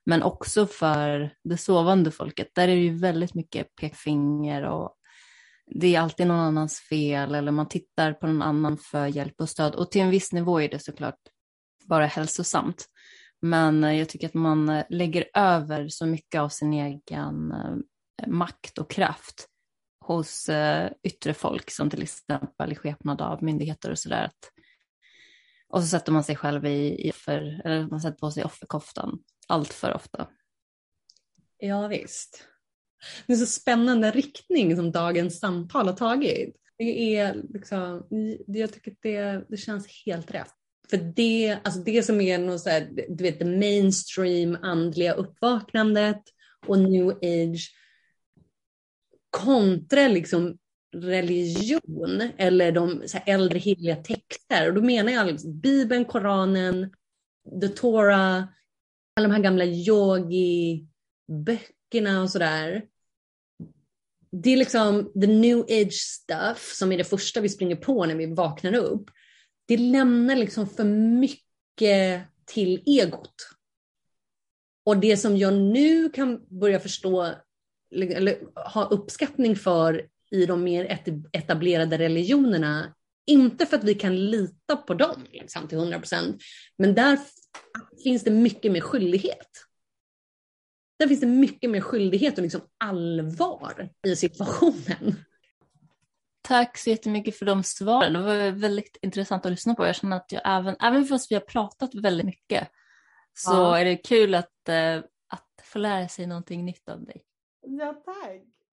Men 0.05 0.23
också 0.23 0.67
för 0.67 1.35
det 1.43 1.57
sovande 1.57 2.11
folket, 2.11 2.47
där 2.55 2.67
är 2.67 2.75
det 2.75 2.81
ju 2.81 2.97
väldigt 2.97 3.33
mycket 3.33 3.75
pekfinger 3.75 4.63
och 4.63 4.95
det 5.67 5.95
är 5.95 5.99
alltid 5.99 6.27
någon 6.27 6.39
annans 6.39 6.79
fel 6.79 7.35
eller 7.35 7.51
man 7.51 7.67
tittar 7.67 8.13
på 8.13 8.27
någon 8.27 8.41
annan 8.41 8.77
för 8.77 9.07
hjälp 9.07 9.41
och 9.41 9.49
stöd. 9.49 9.75
Och 9.75 9.91
till 9.91 10.01
en 10.01 10.09
viss 10.09 10.33
nivå 10.33 10.61
är 10.61 10.69
det 10.69 10.79
såklart 10.79 11.19
bara 11.85 12.05
hälsosamt. 12.05 12.85
Men 13.41 13.83
eh, 13.83 13.97
jag 13.99 14.09
tycker 14.09 14.27
att 14.27 14.33
man 14.33 14.69
eh, 14.69 14.85
lägger 14.89 15.25
över 15.33 15.87
så 15.87 16.05
mycket 16.05 16.41
av 16.41 16.49
sin 16.49 16.73
egen 16.73 17.51
eh, 17.51 18.27
makt 18.27 18.77
och 18.77 18.91
kraft 18.91 19.47
hos 20.05 20.49
yttre 21.03 21.33
folk 21.33 21.71
som 21.71 21.89
till 21.89 22.03
exempel 22.03 22.71
i 22.71 22.75
skepnad 22.75 23.21
av 23.21 23.43
myndigheter 23.43 23.91
och 23.91 23.99
sådär. 23.99 24.31
Och 25.67 25.81
så 25.81 25.87
sätter 25.87 26.11
man 26.11 26.23
sig 26.23 26.35
själv 26.35 26.65
i, 26.65 27.07
i 27.07 27.11
offer, 27.11 27.61
eller 27.65 27.87
man 27.87 28.01
sätter 28.01 28.17
på 28.17 28.31
sig 28.31 28.43
offerkoftan 28.43 29.19
allt 29.47 29.73
för 29.73 29.93
ofta. 29.93 30.27
Ja 31.57 31.87
visst. 31.87 32.47
Det 33.27 33.33
är 33.33 33.37
så 33.37 33.45
spännande 33.45 34.11
riktning 34.11 34.75
som 34.75 34.91
dagens 34.91 35.39
samtal 35.39 35.87
har 35.87 35.93
tagit. 35.93 36.55
Det 36.77 37.15
är 37.17 37.43
liksom, 37.53 38.07
jag 38.47 38.73
tycker 38.73 38.91
att 38.91 38.97
det, 39.01 39.45
det 39.49 39.57
känns 39.57 39.87
helt 40.05 40.31
rätt. 40.31 40.53
För 40.89 40.97
det, 40.97 41.57
alltså 41.63 41.79
det 41.79 42.03
som 42.03 42.21
är 42.21 42.37
något 42.37 42.61
så 42.61 42.69
här, 42.69 42.89
du 43.09 43.23
vet, 43.23 43.39
det 43.39 43.45
mainstream 43.45 44.57
andliga 44.61 45.13
uppvaknandet 45.13 46.21
och 46.67 46.79
new 46.79 47.09
age 47.09 47.75
kontra 49.29 50.07
liksom 50.07 50.57
religion 51.01 52.21
eller 52.37 52.71
de 52.71 53.03
så 53.05 53.17
äldre 53.25 53.59
heliga 53.59 53.95
texter. 53.95 54.67
Och 54.67 54.73
då 54.73 54.81
menar 54.81 55.11
jag 55.11 55.27
liksom 55.27 55.59
Bibeln, 55.59 56.05
Koranen, 56.05 56.93
The 57.61 57.67
Torah, 57.67 58.43
alla 59.15 59.27
de 59.27 59.31
här 59.31 59.43
gamla 59.43 59.65
yogi-böckerna 59.65 62.21
och 62.21 62.29
sådär. 62.29 62.85
Det 64.31 64.53
är 64.53 64.57
liksom 64.57 65.11
the 65.21 65.27
new 65.27 65.59
age 65.59 65.93
stuff 65.93 66.71
som 66.73 66.91
är 66.91 66.97
det 66.97 67.03
första 67.03 67.41
vi 67.41 67.49
springer 67.49 67.75
på 67.75 68.05
när 68.05 68.15
vi 68.15 68.25
vaknar 68.25 68.75
upp 68.75 69.09
det 69.65 69.77
lämnar 69.77 70.35
liksom 70.35 70.67
för 70.67 70.83
mycket 71.19 72.21
till 72.45 72.83
egot. 72.85 73.49
Och 74.85 74.97
det 74.97 75.17
som 75.17 75.37
jag 75.37 75.53
nu 75.53 76.09
kan 76.09 76.59
börja 76.59 76.79
förstå 76.79 77.33
eller 77.95 78.39
ha 78.73 78.85
uppskattning 78.85 79.55
för 79.55 80.07
i 80.35 80.45
de 80.45 80.63
mer 80.63 81.01
etablerade 81.31 81.97
religionerna, 81.97 82.95
inte 83.25 83.65
för 83.65 83.77
att 83.77 83.83
vi 83.83 83.95
kan 83.95 84.15
lita 84.15 84.77
på 84.77 84.93
dem 84.93 85.25
liksom, 85.31 85.67
till 85.67 85.77
100 85.77 85.99
procent, 85.99 86.41
men 86.77 86.95
där 86.95 87.19
finns 88.03 88.23
det 88.23 88.31
mycket 88.31 88.71
mer 88.71 88.81
skyldighet. 88.81 89.49
Där 90.99 91.07
finns 91.07 91.19
det 91.19 91.27
mycket 91.27 91.69
mer 91.69 91.81
skyldighet 91.81 92.37
och 92.37 92.43
liksom 92.43 92.61
allvar 92.77 93.89
i 94.07 94.15
situationen. 94.15 95.15
Tack 96.41 96.77
så 96.77 96.89
jättemycket 96.89 97.37
för 97.37 97.45
de 97.45 97.63
svaren. 97.63 98.13
Det 98.13 98.21
var 98.21 98.51
väldigt 98.51 98.97
intressant 99.01 99.45
att 99.45 99.51
lyssna 99.51 99.75
på. 99.75 99.85
Jag 99.85 99.95
känner 99.95 100.17
att 100.17 100.31
jag 100.31 100.41
även, 100.45 100.75
även 100.81 101.05
fast 101.05 101.31
vi 101.31 101.35
har 101.35 101.41
pratat 101.41 101.95
väldigt 101.95 102.25
mycket 102.25 102.67
så 103.33 103.51
ja. 103.51 103.79
är 103.79 103.85
det 103.85 103.97
kul 103.97 104.35
att, 104.35 104.69
äh, 104.69 104.97
att 105.27 105.61
få 105.63 105.79
lära 105.79 106.07
sig 106.07 106.27
någonting 106.27 106.65
nytt 106.65 106.89
av 106.89 107.05
dig. 107.05 107.23
Ja, 107.61 108.03
tack. 108.05 108.54